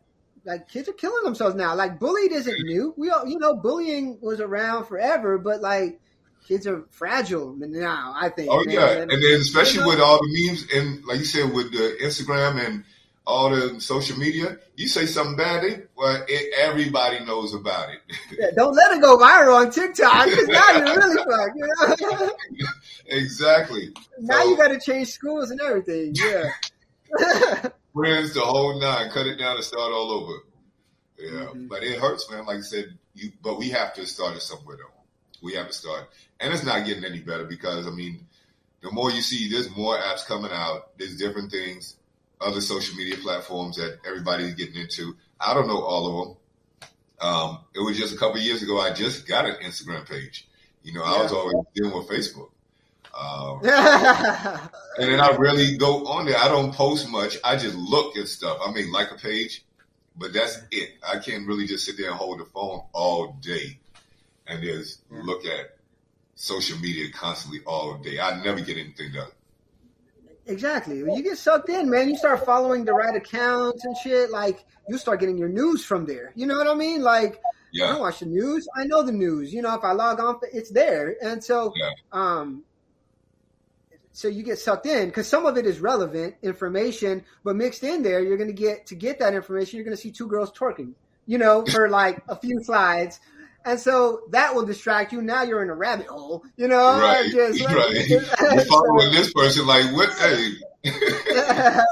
like 0.45 0.69
kids 0.69 0.88
are 0.88 0.95
killing 0.95 1.25
themselves 1.25 1.55
now. 1.55 1.75
Like 1.75 1.99
bullied 1.99 2.33
isn't 2.33 2.62
new. 2.62 2.95
We 2.97 3.11
all, 3.11 3.26
you 3.26 3.38
know, 3.38 3.55
bullying 3.55 4.19
was 4.21 4.41
around 4.41 4.87
forever, 4.87 5.38
but 5.38 5.61
like 5.61 6.00
kids 6.47 6.67
are 6.67 6.85
fragile 6.91 7.55
now. 7.57 8.14
I 8.17 8.29
think. 8.29 8.49
Oh 8.50 8.64
man. 8.64 8.75
yeah, 8.75 8.91
and, 8.91 9.11
and 9.11 9.23
then 9.23 9.41
especially 9.41 9.78
you 9.78 9.80
know, 9.82 9.89
with 9.89 10.00
all 10.00 10.19
the 10.19 10.49
memes 10.49 10.67
and 10.75 11.04
like 11.04 11.19
you 11.19 11.25
said 11.25 11.52
with 11.52 11.73
the 11.73 11.97
Instagram 12.02 12.65
and 12.65 12.85
all 13.26 13.50
the 13.50 13.80
social 13.80 14.19
media, 14.19 14.58
you 14.76 14.89
say 14.89 15.06
something 15.06 15.37
bad, 15.37 15.63
they, 15.63 15.82
well, 15.97 16.25
it, 16.26 16.54
everybody 16.58 17.25
knows 17.25 17.54
about 17.54 17.89
it. 17.91 18.00
yeah, 18.39 18.47
don't 18.56 18.75
let 18.75 18.93
it 18.93 19.00
go 19.00 19.17
viral 19.17 19.61
on 19.61 19.71
TikTok 19.71 20.26
because 20.26 20.49
now 20.49 20.71
you're 20.73 20.97
really 20.97 21.17
fucked. 21.30 21.56
You 21.56 22.17
know? 22.19 22.30
exactly. 23.06 23.95
Now 24.19 24.43
so, 24.43 24.49
you 24.50 24.56
got 24.56 24.69
to 24.69 24.80
change 24.80 25.08
schools 25.08 25.50
and 25.50 25.61
everything. 25.61 26.15
Yeah 26.15 26.50
friends, 27.95 28.35
the 28.35 28.41
whole 28.41 28.80
nine, 28.80 29.11
cut 29.11 29.26
it 29.26 29.37
down 29.37 29.56
and 29.56 29.65
start 29.65 29.93
all 29.93 30.11
over. 30.11 30.32
Yeah, 31.19 31.30
mm-hmm. 31.47 31.67
but 31.69 31.82
it 31.82 31.99
hurts, 31.99 32.30
man. 32.30 32.47
Like 32.47 32.58
I 32.58 32.63
said, 32.63 32.97
you, 33.15 33.32
but 33.43 33.58
we 33.58 33.69
have 33.71 33.95
to 33.95 34.06
start 34.06 34.37
it 34.37 34.43
somewhere 34.43 34.76
though. 34.76 35.02
We 35.43 35.54
have 35.54 35.69
to 35.69 35.73
start, 35.73 36.08
and 36.41 36.52
it's 36.52 36.65
not 36.65 36.87
getting 36.87 37.04
any 37.04 37.21
better 37.21 37.45
because 37.45 37.87
I 37.87 37.91
mean, 37.91 38.26
the 38.82 38.91
more 38.91 39.11
you 39.11 39.23
see, 39.23 39.49
there's 39.49 39.75
more 39.76 39.97
apps 39.97 40.26
coming 40.26 40.50
out. 40.52 40.99
There's 40.99 41.17
different 41.17 41.50
things, 41.50 41.97
other 42.43 42.61
social 42.61 42.97
media 42.97 43.17
platforms 43.17 43.76
that 43.76 43.99
everybody's 44.07 44.55
getting 44.55 44.76
into. 44.76 45.17
I 45.41 45.55
don't 45.55 45.67
know 45.67 45.83
all 45.83 46.07
of 46.07 46.28
them. 46.28 46.37
Um, 47.21 47.59
it 47.75 47.81
was 47.81 47.97
just 47.97 48.15
a 48.15 48.19
couple 48.19 48.41
years 48.41 48.63
ago. 48.63 48.81
I 48.81 48.93
just 48.93 49.26
got 49.26 49.47
an 49.47 49.57
Instagram 49.63 50.09
page. 50.09 50.49
You 50.83 50.93
know, 50.95 51.05
yeah. 51.05 51.13
I 51.13 51.23
was 51.23 51.33
always 51.33 51.55
dealing 51.75 51.97
with 51.97 52.09
Facebook. 52.09 52.50
Um, 53.15 53.61
and 54.99 55.13
then 55.13 55.21
I 55.21 55.37
really 55.37 55.76
go 55.76 56.07
on 56.07 56.26
there. 56.26 56.39
I 56.39 56.49
don't 56.49 56.75
post 56.75 57.09
much. 57.09 57.37
I 57.45 57.57
just 57.57 57.76
look 57.76 58.17
at 58.17 58.26
stuff. 58.28 58.59
I 58.67 58.73
mean, 58.73 58.91
like 58.91 59.11
a 59.13 59.17
page, 59.17 59.65
but 60.17 60.33
that's 60.33 60.59
it. 60.71 60.95
I 61.07 61.19
can't 61.19 61.47
really 61.47 61.67
just 61.67 61.85
sit 61.85 61.97
there 61.97 62.09
and 62.09 62.17
hold 62.17 62.41
the 62.41 62.45
phone 62.47 62.83
all 62.93 63.37
day 63.41 63.78
and 64.47 64.63
just 64.63 65.00
yeah. 65.11 65.21
look 65.23 65.45
at 65.45 65.76
social 66.35 66.78
media 66.78 67.11
constantly 67.13 67.61
all 67.67 67.99
day. 67.99 68.19
I 68.19 68.43
never 68.43 68.61
get 68.61 68.78
anything 68.78 69.13
done. 69.13 69.31
Exactly. 70.47 71.02
When 71.02 71.15
you 71.15 71.23
get 71.23 71.39
sucked 71.39 71.69
in, 71.69 71.89
man, 71.89 72.09
you 72.09 72.17
start 72.17 72.45
following 72.45 72.85
the 72.85 72.93
right 72.93 73.15
accounts 73.15 73.85
and 73.85 73.97
shit. 73.97 74.31
Like 74.31 74.65
you 74.89 74.99
start 74.99 75.21
getting 75.21 75.39
your 75.39 75.49
news 75.49 75.85
from 75.85 76.05
there. 76.05 76.33
You 76.35 76.47
know 76.47 76.59
what 76.59 76.67
I 76.67 76.75
mean? 76.75 77.02
Like 77.02 77.41
yeah. 77.73 77.87
I 77.87 77.89
don't 77.93 78.00
watch 78.00 78.21
the 78.21 78.26
news. 78.26 78.69
I 78.76 78.85
know 78.85 79.02
the 79.02 79.13
news. 79.13 79.52
You 79.52 79.63
know, 79.63 79.75
if 79.75 79.83
I 79.83 79.93
log 79.93 80.21
on, 80.21 80.39
it's 80.52 80.71
there. 80.71 81.17
And 81.23 81.43
so, 81.43 81.73
yeah. 81.75 81.91
um, 82.13 82.65
so 84.13 84.28
you 84.28 84.43
get 84.43 84.59
sucked 84.59 84.87
in 84.87 85.09
because 85.09 85.26
some 85.26 85.47
of 85.47 85.57
it 85.57 85.65
is 85.65 85.81
relevant 85.81 86.35
information, 86.43 87.25
but 87.45 87.57
mixed 87.57 87.83
in 87.83 88.02
there, 88.02 88.21
you're 88.21 88.37
going 88.37 88.55
to 88.55 88.55
get 88.55 88.87
to 88.87 88.95
get 88.95 89.19
that 89.21 89.33
information. 89.35 89.78
You're 89.78 89.87
going 89.87 89.97
to 89.97 90.02
see 90.02 90.11
two 90.11 90.26
girls 90.26 90.52
twerking, 90.52 90.93
you 91.26 91.39
know, 91.39 91.65
for 91.73 91.89
like 91.89 92.23
a 92.28 92.37
few 92.37 92.63
slides. 92.63 93.21
And 93.65 93.79
so 93.79 94.23
that 94.31 94.55
will 94.55 94.67
distract 94.67 95.13
you. 95.13 95.23
Now 95.23 95.43
you're 95.43 95.63
in 95.63 95.71
a 95.71 95.75
rabbit 95.75 96.07
hole, 96.07 96.45
you 96.57 96.69
know. 96.69 96.99
Right, 96.99 97.31
just, 97.31 97.61
right. 97.67 98.09
You're 98.09 98.65
following 98.65 99.13
this 99.13 99.33
person, 99.33 99.67
like 99.67 99.93
what? 99.95 100.11
Hey, 100.19 100.55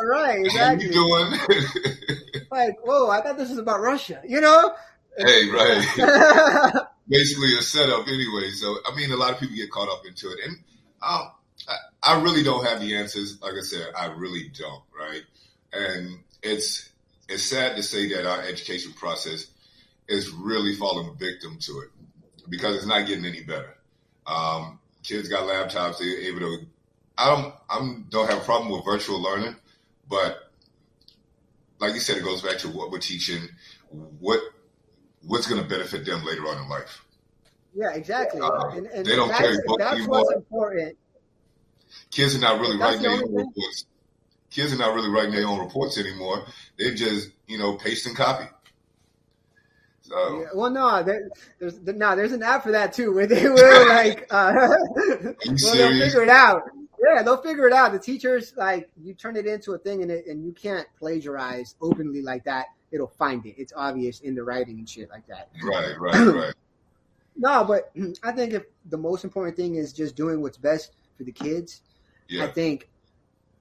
right, 0.03 0.41
exactly. 0.45 0.87
you 0.87 0.93
doing? 0.93 1.33
like, 2.51 2.75
whoa! 2.85 3.09
I 3.09 3.21
thought 3.21 3.39
this 3.39 3.51
was 3.51 3.59
about 3.59 3.81
Russia, 3.81 4.21
you 4.27 4.41
know. 4.41 4.75
Hey, 5.17 5.49
right. 5.51 6.87
Basically 7.09 7.57
a 7.57 7.63
setup, 7.63 8.07
anyway. 8.09 8.51
So 8.51 8.79
I 8.87 8.95
mean, 8.97 9.13
a 9.13 9.17
lot 9.17 9.33
of 9.33 9.39
people 9.39 9.57
get 9.57 9.71
caught 9.71 9.89
up 9.89 10.03
into 10.07 10.31
it, 10.31 10.39
and 10.45 10.57
um, 11.03 11.31
I 12.03 12.21
really 12.21 12.43
don't 12.43 12.65
have 12.65 12.81
the 12.81 12.97
answers. 12.97 13.41
Like 13.41 13.55
I 13.55 13.63
said, 13.63 13.93
I 13.97 14.07
really 14.07 14.51
don't. 14.59 14.83
Right, 14.99 15.23
and 15.73 16.19
it's 16.43 16.91
it's 17.29 17.45
sad 17.45 17.77
to 17.77 17.83
say 17.83 18.09
that 18.15 18.27
our 18.27 18.43
education 18.43 18.93
process 18.93 19.47
is 20.11 20.31
really 20.31 20.75
falling 20.75 21.16
victim 21.16 21.57
to 21.61 21.81
it 21.81 21.88
because 22.49 22.77
it's 22.77 22.87
not 22.87 23.07
getting 23.07 23.25
any 23.25 23.42
better. 23.42 23.77
Um, 24.27 24.79
kids 25.03 25.29
got 25.29 25.49
laptops; 25.49 25.99
they're 25.99 26.20
able 26.20 26.40
to. 26.40 26.66
I 27.16 27.27
don't. 27.31 27.55
I 27.68 28.03
don't 28.11 28.29
have 28.29 28.42
a 28.42 28.44
problem 28.44 28.70
with 28.73 28.85
virtual 28.85 29.23
learning, 29.23 29.57
but 30.09 30.51
like 31.79 31.94
you 31.94 32.01
said, 32.01 32.18
it 32.18 32.25
goes 32.25 32.42
back 32.42 32.59
to 32.59 32.68
what 32.68 32.90
we're 32.90 32.99
teaching. 32.99 33.49
What 34.18 34.40
what's 35.27 35.46
going 35.46 35.62
to 35.62 35.68
benefit 35.68 36.05
them 36.05 36.25
later 36.25 36.42
on 36.42 36.62
in 36.62 36.68
life? 36.68 37.05
Yeah, 37.75 37.92
exactly. 37.92 38.40
Uh, 38.40 38.68
and, 38.70 38.87
and 38.88 39.07
they 39.07 39.16
don't 39.16 39.33
carry 39.33 39.57
books 39.64 39.85
that's 39.85 39.96
anymore. 39.96 40.20
what's 40.20 40.33
important 40.33 40.96
kids 42.11 42.35
are 42.35 42.40
not 42.40 42.61
really 42.61 42.77
writing 42.79 43.03
their 43.03 43.12
own 43.12 43.35
reports. 43.35 43.87
Kids 44.51 44.73
are 44.73 44.79
not 44.79 44.94
really 44.94 45.11
writing 45.11 45.33
their 45.33 45.46
own 45.46 45.61
reports 45.61 45.99
anymore. 45.99 46.44
They're 46.79 46.94
just, 46.94 47.31
you 47.46 47.59
know, 47.59 47.77
paste 47.77 48.07
and 48.07 48.16
copy. 48.16 48.46
So. 50.11 50.40
Yeah, 50.40 50.46
well, 50.55 50.70
no, 50.70 51.05
there, 51.05 51.31
there's 51.61 51.79
no, 51.81 52.16
there's 52.16 52.33
an 52.33 52.42
app 52.42 52.64
for 52.64 52.73
that 52.73 52.92
too, 52.92 53.12
where 53.14 53.29
they 53.29 53.49
will 53.49 53.88
like, 53.88 54.27
uh, 54.31 54.53
well, 54.96 55.35
they'll 55.46 56.01
figure 56.01 56.23
it 56.25 56.29
out. 56.29 56.62
Yeah, 57.01 57.23
they'll 57.23 57.40
figure 57.40 57.66
it 57.68 57.73
out. 57.73 57.92
The 57.92 57.99
teachers 57.99 58.53
like 58.57 58.90
you 59.01 59.14
turn 59.14 59.37
it 59.37 59.46
into 59.46 59.73
a 59.73 59.79
thing, 59.79 60.03
and 60.03 60.11
it, 60.11 60.27
and 60.27 60.44
you 60.44 60.53
can't 60.53 60.87
plagiarize 60.99 61.77
openly 61.81 62.23
like 62.23 62.44
that. 62.44 62.66
It'll 62.90 63.07
find 63.07 63.46
it. 63.46 63.55
It's 63.57 63.73
obvious 63.75 64.20
in 64.20 64.35
the 64.35 64.42
writing 64.42 64.79
and 64.79 64.88
shit 64.88 65.09
like 65.11 65.27
that. 65.29 65.49
Right, 65.62 65.99
right, 65.99 66.35
right. 66.35 66.55
no, 67.37 67.64
but 67.64 67.92
I 68.25 68.33
think 68.33 68.53
if 68.53 68.64
the 68.87 68.99
most 68.99 69.23
important 69.23 69.57
thing 69.57 69.77
is 69.77 69.92
just 69.92 70.16
doing 70.16 70.42
what's 70.42 70.59
best 70.59 70.92
for 71.16 71.23
the 71.23 71.33
kids, 71.33 71.83
yeah. 72.29 72.44
I 72.44 72.49
think 72.49 72.88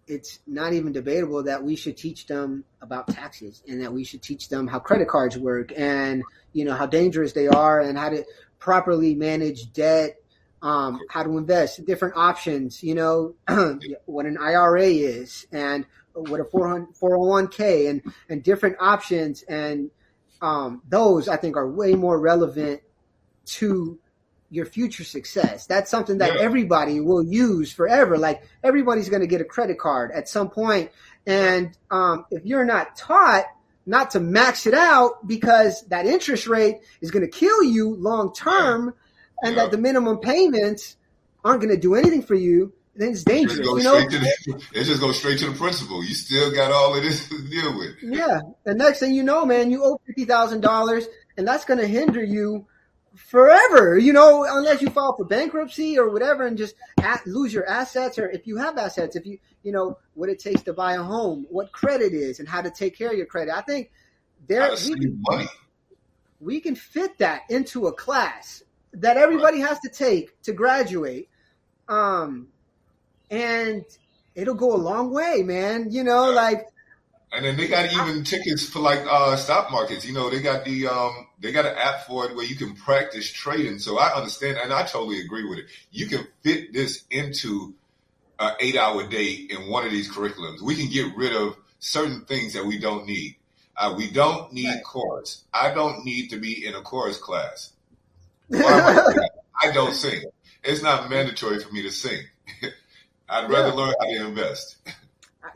it's 0.10 0.40
not 0.48 0.74
even 0.74 0.92
debatable 0.92 1.44
that 1.44 1.64
we 1.64 1.76
should 1.76 1.96
teach 1.96 2.26
them 2.28 2.66
about 2.82 3.08
taxes 3.08 3.64
and 3.68 3.82
that 3.82 3.94
we 3.94 4.04
should 4.04 4.22
teach 4.22 4.50
them 4.50 4.68
how 4.68 4.80
credit 4.80 5.08
cards 5.08 5.38
work 5.38 5.72
and 5.78 6.24
you 6.52 6.66
know 6.66 6.74
how 6.74 6.86
dangerous 6.86 7.32
they 7.34 7.48
are 7.48 7.80
and 7.80 7.98
how 7.98 8.10
to 8.10 8.26
properly 8.60 9.16
manage 9.16 9.72
debt 9.72 10.20
um, 10.62 11.00
how 11.10 11.24
to 11.24 11.38
invest, 11.38 11.86
different 11.86 12.16
options, 12.18 12.84
you 12.84 12.96
know, 12.96 13.36
what 14.06 14.26
an 14.26 14.38
IRA 14.38 14.88
is 14.88 15.48
and 15.52 15.86
what 16.14 16.40
a 16.40 16.44
401k 16.44 17.90
and, 17.90 18.02
and 18.30 18.44
different 18.44 18.76
options. 18.80 19.44
And 19.44 19.90
um, 20.42 20.82
those 20.88 21.30
I 21.30 21.38
think 21.38 21.56
are 21.56 21.70
way 21.70 21.94
more 21.94 22.20
relevant 22.20 22.82
to 23.46 24.00
your 24.50 24.66
future 24.66 25.04
success. 25.04 25.66
That's 25.68 25.92
something 25.92 26.18
that 26.20 26.36
yeah. 26.36 26.42
everybody 26.42 27.00
will 27.00 27.24
use 27.24 27.72
forever. 27.72 28.18
Like 28.18 28.44
everybody's 28.64 29.10
going 29.10 29.22
to 29.22 29.28
get 29.28 29.42
a 29.42 29.46
credit 29.46 29.78
card 29.78 30.12
at 30.12 30.28
some 30.28 30.50
point. 30.50 30.92
And 31.26 31.78
um, 31.92 32.26
if 32.32 32.46
you're 32.46 32.66
not 32.66 32.96
taught 32.96 33.46
not 33.86 34.12
to 34.12 34.20
max 34.20 34.68
it 34.68 34.74
out 34.74 35.28
because 35.28 35.84
that 35.88 36.06
interest 36.06 36.48
rate 36.48 36.78
is 37.02 37.12
going 37.12 37.24
to 37.24 37.32
kill 37.32 37.64
you 37.64 37.96
long 37.96 38.34
term, 38.34 38.94
and 39.42 39.58
that 39.58 39.72
the 39.72 39.78
minimum 39.78 40.18
payments 40.18 40.98
aren't 41.44 41.62
going 41.62 41.74
to 41.74 41.80
do 41.80 41.96
anything 41.96 42.22
for 42.22 42.36
you, 42.36 42.74
then 42.96 43.12
it's 43.12 43.24
dangerous. 43.24 43.60
It 43.60 43.64
just, 43.64 43.78
you 43.78 43.84
know? 43.84 44.00
the, 44.00 44.64
it 44.74 44.84
just 44.84 45.00
goes 45.00 45.18
straight 45.18 45.40
to 45.40 45.50
the 45.50 45.58
principal. 45.58 46.04
You 46.04 46.14
still 46.14 46.52
got 46.52 46.72
all 46.72 46.96
of 46.96 47.02
this 47.02 47.30
to 47.30 47.38
deal 47.50 47.78
with. 47.78 47.96
Yeah. 48.02 48.42
The 48.66 48.74
next 48.74 49.00
thing 49.00 49.14
you 49.14 49.24
know, 49.24 49.46
man, 49.46 49.72
you 49.72 49.84
owe 49.84 50.00
fifty 50.06 50.26
thousand 50.26 50.62
dollars, 50.62 51.08
and 51.38 51.48
that's 51.48 51.66
going 51.66 51.80
to 51.80 51.88
hinder 51.88 52.24
you 52.24 52.68
forever. 53.16 53.98
You 53.98 54.14
know, 54.14 54.46
unless 54.48 54.82
you 54.82 54.90
file 54.90 55.16
for 55.16 55.26
bankruptcy 55.26 55.98
or 55.98 56.10
whatever, 56.10 56.46
and 56.46 56.58
just 56.58 56.76
at, 57.02 57.26
lose 57.26 57.54
your 57.54 57.68
assets, 57.68 58.18
or 58.18 58.30
if 58.30 58.48
you 58.48 58.58
have 58.58 58.78
assets, 58.78 59.16
if 59.16 59.26
you 59.26 59.40
you 59.64 59.72
know 59.72 59.98
what 60.14 60.30
it 60.30 60.40
takes 60.40 60.62
to 60.64 60.74
buy 60.74 60.94
a 60.94 61.04
home, 61.04 61.46
what 61.50 61.72
credit 61.72 62.14
is, 62.14 62.40
and 62.40 62.48
how 62.48 62.62
to 62.62 62.72
take 62.72 62.98
care 62.98 63.12
of 63.12 63.18
your 63.18 63.26
credit. 63.26 63.56
I 63.56 63.62
think 63.62 63.92
there 64.48 64.72
we 64.72 64.96
can, 64.96 65.48
we 66.40 66.60
can 66.60 66.76
fit 66.76 67.18
that 67.20 67.44
into 67.50 67.88
a 67.88 67.94
class 67.94 68.64
that 68.94 69.18
everybody 69.18 69.60
has 69.60 69.80
to 69.82 69.90
take 69.90 70.42
to 70.44 70.54
graduate. 70.54 71.30
Um, 71.88 72.48
and 73.30 73.84
it'll 74.36 74.56
go 74.56 74.74
a 74.74 74.78
long 74.78 75.12
way, 75.12 75.44
man. 75.44 75.92
You 75.92 76.04
know, 76.04 76.32
like. 76.32 76.68
And 77.32 77.46
then 77.46 77.58
they 77.58 77.68
got 77.68 77.92
even 77.94 78.24
tickets 78.24 78.68
for 78.68 78.80
like 78.80 79.02
uh, 79.08 79.36
stock 79.36 79.72
markets. 79.72 80.06
You 80.06 80.14
know, 80.14 80.32
they 80.32 80.42
got 80.42 80.66
the 80.66 80.88
um, 80.88 81.28
they 81.40 81.52
got 81.52 81.66
an 81.66 81.76
app 81.78 82.06
for 82.06 82.26
it 82.26 82.36
where 82.36 82.46
you 82.46 82.56
can 82.56 82.76
practice 82.76 83.32
trading. 83.32 83.80
So 83.80 83.98
I 83.98 84.16
understand, 84.16 84.58
and 84.62 84.74
I 84.74 84.84
totally 84.84 85.22
agree 85.22 85.48
with 85.48 85.60
it. 85.60 85.66
You 85.92 86.08
can 86.08 86.28
fit 86.44 86.74
this 86.74 87.06
into 87.10 87.74
an 88.40 88.54
eight 88.60 88.76
hour 88.76 89.08
day 89.08 89.48
in 89.50 89.70
one 89.70 89.86
of 89.86 89.92
these 89.92 90.12
curriculums. 90.12 90.62
We 90.62 90.76
can 90.76 90.90
get 90.90 91.16
rid 91.16 91.36
of 91.36 91.56
certain 91.80 92.26
things 92.26 92.54
that 92.54 92.66
we 92.66 92.78
don't 92.78 93.06
need. 93.06 93.36
Uh, 93.76 93.94
we 93.98 94.10
don't 94.12 94.52
need 94.52 94.68
right. 94.68 94.84
chorus. 94.84 95.46
I 95.54 95.74
don't 95.74 96.04
need 96.04 96.30
to 96.32 96.38
be 96.38 96.66
in 96.66 96.76
a 96.76 96.82
chorus 96.82 97.18
class. 97.18 97.72
I 98.54 99.72
don't 99.74 99.94
sing. 99.94 100.24
It's 100.64 100.84
not 100.84 101.10
mandatory 101.10 101.60
for 101.60 101.72
me 101.72 101.84
to 101.84 101.92
sing. 101.92 102.22
I'd 103.30 103.50
rather 103.50 103.70
yeah. 103.70 103.74
learn 103.74 103.94
how 104.00 104.06
to 104.08 104.28
invest. 104.28 104.78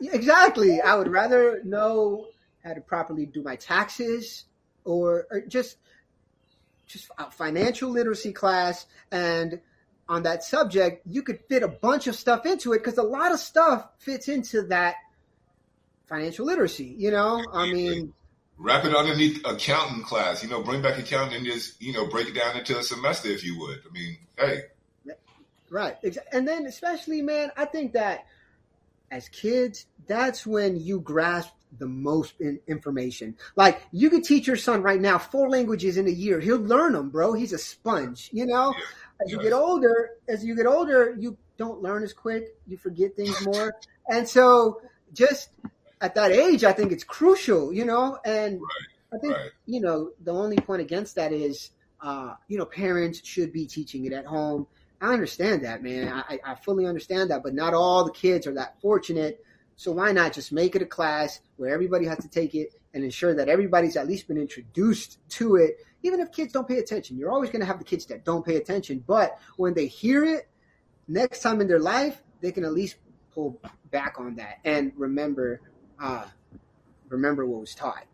Exactly. 0.00 0.80
I 0.80 0.94
would 0.94 1.08
rather 1.08 1.60
know 1.64 2.28
how 2.64 2.72
to 2.72 2.80
properly 2.80 3.26
do 3.26 3.42
my 3.42 3.56
taxes 3.56 4.44
or, 4.84 5.26
or 5.30 5.40
just 5.42 5.76
just 6.86 7.10
a 7.18 7.30
financial 7.30 7.90
literacy 7.90 8.32
class 8.32 8.86
and 9.10 9.60
on 10.08 10.22
that 10.24 10.44
subject, 10.44 11.02
you 11.06 11.22
could 11.22 11.40
fit 11.48 11.62
a 11.62 11.68
bunch 11.68 12.06
of 12.06 12.14
stuff 12.14 12.44
into 12.46 12.72
it 12.72 12.78
because 12.78 12.98
a 12.98 13.02
lot 13.02 13.32
of 13.32 13.40
stuff 13.40 13.88
fits 13.98 14.28
into 14.28 14.62
that 14.68 14.96
financial 16.06 16.46
literacy. 16.46 16.94
You 16.98 17.10
know, 17.10 17.42
I 17.52 17.72
mean, 17.72 18.12
wrap 18.58 18.84
it 18.84 18.94
underneath 18.94 19.44
accounting 19.46 20.02
class. 20.02 20.42
You 20.42 20.50
know, 20.50 20.62
bring 20.62 20.82
back 20.82 20.98
accounting 20.98 21.36
and 21.36 21.46
just 21.46 21.80
you 21.80 21.92
know 21.92 22.06
break 22.06 22.28
it 22.28 22.34
down 22.34 22.56
into 22.56 22.78
a 22.78 22.82
semester 22.82 23.28
if 23.28 23.44
you 23.44 23.58
would. 23.60 23.80
I 23.88 23.92
mean, 23.92 24.18
hey, 24.38 25.14
right. 25.70 25.96
And 26.32 26.46
then 26.46 26.66
especially, 26.66 27.22
man, 27.22 27.50
I 27.56 27.64
think 27.64 27.92
that 27.94 28.26
as 29.10 29.28
kids, 29.28 29.86
that's 30.06 30.46
when 30.46 30.76
you 30.76 31.00
grasp 31.00 31.52
the 31.78 31.86
most 31.86 32.34
information. 32.66 33.36
Like 33.56 33.82
you 33.92 34.10
could 34.10 34.24
teach 34.24 34.46
your 34.46 34.56
son 34.56 34.82
right 34.82 35.00
now 35.00 35.18
four 35.18 35.48
languages 35.48 35.96
in 35.96 36.06
a 36.06 36.10
year. 36.10 36.40
He'll 36.40 36.58
learn 36.58 36.92
them, 36.92 37.10
bro. 37.10 37.32
He's 37.32 37.52
a 37.52 37.58
sponge, 37.58 38.30
you 38.32 38.46
know. 38.46 38.74
As 39.24 39.30
you 39.30 39.40
get 39.40 39.52
older, 39.52 40.10
as 40.28 40.44
you 40.44 40.56
get 40.56 40.66
older, 40.66 41.14
you 41.18 41.36
don't 41.56 41.82
learn 41.82 42.02
as 42.02 42.12
quick. 42.12 42.56
You 42.66 42.76
forget 42.76 43.14
things 43.16 43.44
more, 43.46 43.74
and 44.08 44.28
so 44.28 44.80
just 45.12 45.50
at 46.00 46.14
that 46.14 46.32
age, 46.32 46.64
I 46.64 46.72
think 46.72 46.92
it's 46.92 47.04
crucial, 47.04 47.72
you 47.72 47.84
know, 47.84 48.18
and 48.24 48.60
right, 48.60 49.14
I 49.14 49.18
think, 49.18 49.32
right. 49.34 49.50
you 49.66 49.80
know, 49.80 50.10
the 50.22 50.32
only 50.32 50.56
point 50.56 50.82
against 50.82 51.14
that 51.14 51.32
is, 51.32 51.70
uh, 52.02 52.34
you 52.48 52.58
know, 52.58 52.66
parents 52.66 53.20
should 53.24 53.52
be 53.52 53.66
teaching 53.66 54.04
it 54.04 54.12
at 54.12 54.26
home. 54.26 54.66
I 55.00 55.12
understand 55.12 55.64
that, 55.64 55.82
man. 55.82 56.08
I, 56.08 56.38
I 56.44 56.54
fully 56.56 56.86
understand 56.86 57.30
that, 57.30 57.42
but 57.42 57.54
not 57.54 57.74
all 57.74 58.04
the 58.04 58.12
kids 58.12 58.46
are 58.46 58.54
that 58.54 58.80
fortunate. 58.80 59.42
So 59.76 59.92
why 59.92 60.12
not 60.12 60.32
just 60.32 60.52
make 60.52 60.76
it 60.76 60.82
a 60.82 60.86
class 60.86 61.40
where 61.56 61.72
everybody 61.72 62.06
has 62.06 62.18
to 62.18 62.28
take 62.28 62.54
it 62.54 62.74
and 62.92 63.02
ensure 63.02 63.34
that 63.34 63.48
everybody's 63.48 63.96
at 63.96 64.06
least 64.06 64.28
been 64.28 64.38
introduced 64.38 65.18
to 65.28 65.56
it, 65.56 65.78
even 66.02 66.20
if 66.20 66.30
kids 66.30 66.52
don't 66.52 66.68
pay 66.68 66.78
attention. 66.78 67.18
You're 67.18 67.32
always 67.32 67.50
going 67.50 67.60
to 67.60 67.66
have 67.66 67.78
the 67.78 67.84
kids 67.84 68.06
that 68.06 68.24
don't 68.24 68.44
pay 68.44 68.56
attention, 68.56 69.02
but 69.06 69.38
when 69.56 69.74
they 69.74 69.86
hear 69.86 70.24
it 70.24 70.48
next 71.08 71.40
time 71.40 71.60
in 71.60 71.66
their 71.66 71.80
life, 71.80 72.22
they 72.40 72.52
can 72.52 72.64
at 72.64 72.72
least 72.72 72.96
pull 73.32 73.60
back 73.90 74.16
on 74.18 74.36
that 74.36 74.58
and 74.64 74.92
remember 74.96 75.60
uh, 76.00 76.24
remember 77.08 77.46
what 77.46 77.60
was 77.60 77.74
taught. 77.74 78.04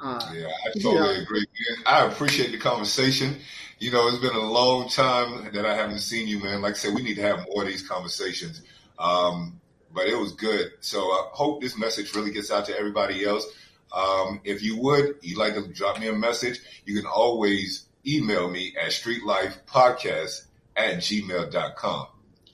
Uh, 0.00 0.32
yeah, 0.34 0.46
I 0.46 0.78
totally 0.80 0.94
know, 0.94 1.22
agree. 1.22 1.40
Man. 1.40 1.84
I 1.86 2.06
appreciate 2.06 2.50
the 2.50 2.58
conversation. 2.58 3.36
You 3.78 3.90
know, 3.90 4.08
it's 4.08 4.18
been 4.18 4.34
a 4.34 4.38
long 4.38 4.88
time 4.88 5.50
that 5.52 5.64
I 5.64 5.74
haven't 5.74 6.00
seen 6.00 6.26
you, 6.26 6.42
man. 6.42 6.62
Like 6.62 6.74
I 6.74 6.76
said, 6.76 6.94
we 6.94 7.02
need 7.02 7.14
to 7.14 7.22
have 7.22 7.46
more 7.52 7.62
of 7.62 7.68
these 7.68 7.86
conversations. 7.86 8.62
Um, 8.98 9.60
but 9.94 10.06
it 10.06 10.18
was 10.18 10.32
good. 10.32 10.72
So 10.80 11.00
I 11.00 11.28
hope 11.32 11.60
this 11.60 11.78
message 11.78 12.14
really 12.14 12.32
gets 12.32 12.50
out 12.50 12.66
to 12.66 12.78
everybody 12.78 13.24
else. 13.24 13.46
Um, 13.94 14.40
if 14.44 14.62
you 14.62 14.76
would, 14.78 15.16
you'd 15.22 15.38
like 15.38 15.54
to 15.54 15.68
drop 15.68 16.00
me 16.00 16.08
a 16.08 16.12
message, 16.12 16.60
you 16.84 16.96
can 16.96 17.06
always 17.06 17.86
email 18.06 18.50
me 18.50 18.74
at 18.80 18.90
streetlifepodcast 18.90 20.46
at 20.76 20.96
gmail.com. 20.96 22.06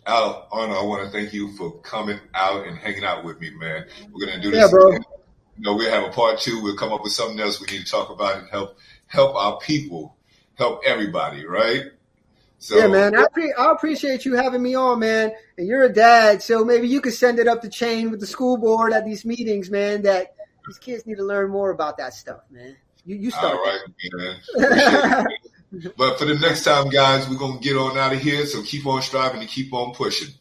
Al, 0.07 0.49
Arnold, 0.51 0.79
I 0.79 0.83
want 0.83 1.05
to 1.05 1.11
thank 1.11 1.33
you 1.33 1.53
for 1.57 1.73
coming 1.81 2.19
out 2.35 2.67
and 2.67 2.77
hanging 2.77 3.05
out 3.05 3.25
with 3.25 3.41
me, 3.41 3.51
man. 3.51 3.87
We're 4.13 4.27
gonna 4.27 4.41
do 4.41 4.51
this. 4.51 4.61
Yeah, 4.61 4.69
bro. 4.71 4.89
Again. 4.89 5.05
You 5.59 5.65
know, 5.65 5.75
we'll 5.77 5.91
have 5.91 6.05
a 6.05 6.13
part 6.13 6.39
two. 6.39 6.63
We'll 6.63 6.77
come 6.77 6.93
up 6.93 7.03
with 7.03 7.13
something 7.13 7.39
else 7.39 7.61
we 7.61 7.67
need 7.67 7.85
to 7.85 7.91
talk 7.91 8.11
about 8.11 8.39
and 8.39 8.49
help 8.49 8.79
help 9.07 9.35
our 9.37 9.59
people, 9.59 10.17
help 10.55 10.83
everybody, 10.87 11.45
right? 11.45 11.85
So, 12.61 12.77
yeah, 12.77 12.89
man. 12.89 13.17
I, 13.17 13.25
pre- 13.33 13.55
I 13.55 13.73
appreciate 13.73 14.27
you 14.27 14.35
having 14.35 14.63
me 14.63 14.75
on, 14.75 14.99
man. 14.99 15.33
And 15.57 15.67
you're 15.67 15.83
a 15.83 15.93
dad, 15.93 16.43
so 16.43 16.63
maybe 16.63 16.87
you 16.87 17.01
could 17.01 17.15
send 17.15 17.39
it 17.39 17.49
up 17.49 17.63
the 17.63 17.71
chain 17.71 18.11
with 18.11 18.21
the 18.21 18.27
school 18.27 18.59
board 18.59 18.93
at 18.93 19.07
these 19.07 19.25
meetings, 19.25 19.71
man. 19.71 20.03
That 20.03 20.35
these 20.67 20.79
kids 20.79 21.07
need 21.07 21.17
to 21.17 21.25
learn 21.25 21.51
more 21.51 21.71
about 21.71 21.97
that 21.97 22.13
stuff, 22.13 22.43
man. 22.51 22.77
You 23.07 23.17
you 23.17 23.31
start. 23.31 23.57
All 23.57 23.65
right, 23.65 23.81
man. 24.13 25.27
but 25.97 26.19
for 26.19 26.27
the 26.27 26.39
next 26.39 26.65
time, 26.65 26.91
guys, 26.91 27.27
we're 27.31 27.39
gonna 27.39 27.61
get 27.61 27.79
on 27.79 27.97
out 27.97 28.13
of 28.13 28.21
here. 28.21 28.45
So 28.45 28.63
keep 28.63 28.87
on 28.87 29.01
striving 29.01 29.41
and 29.41 29.49
keep 29.49 29.73
on 29.73 29.95
pushing. 29.95 30.35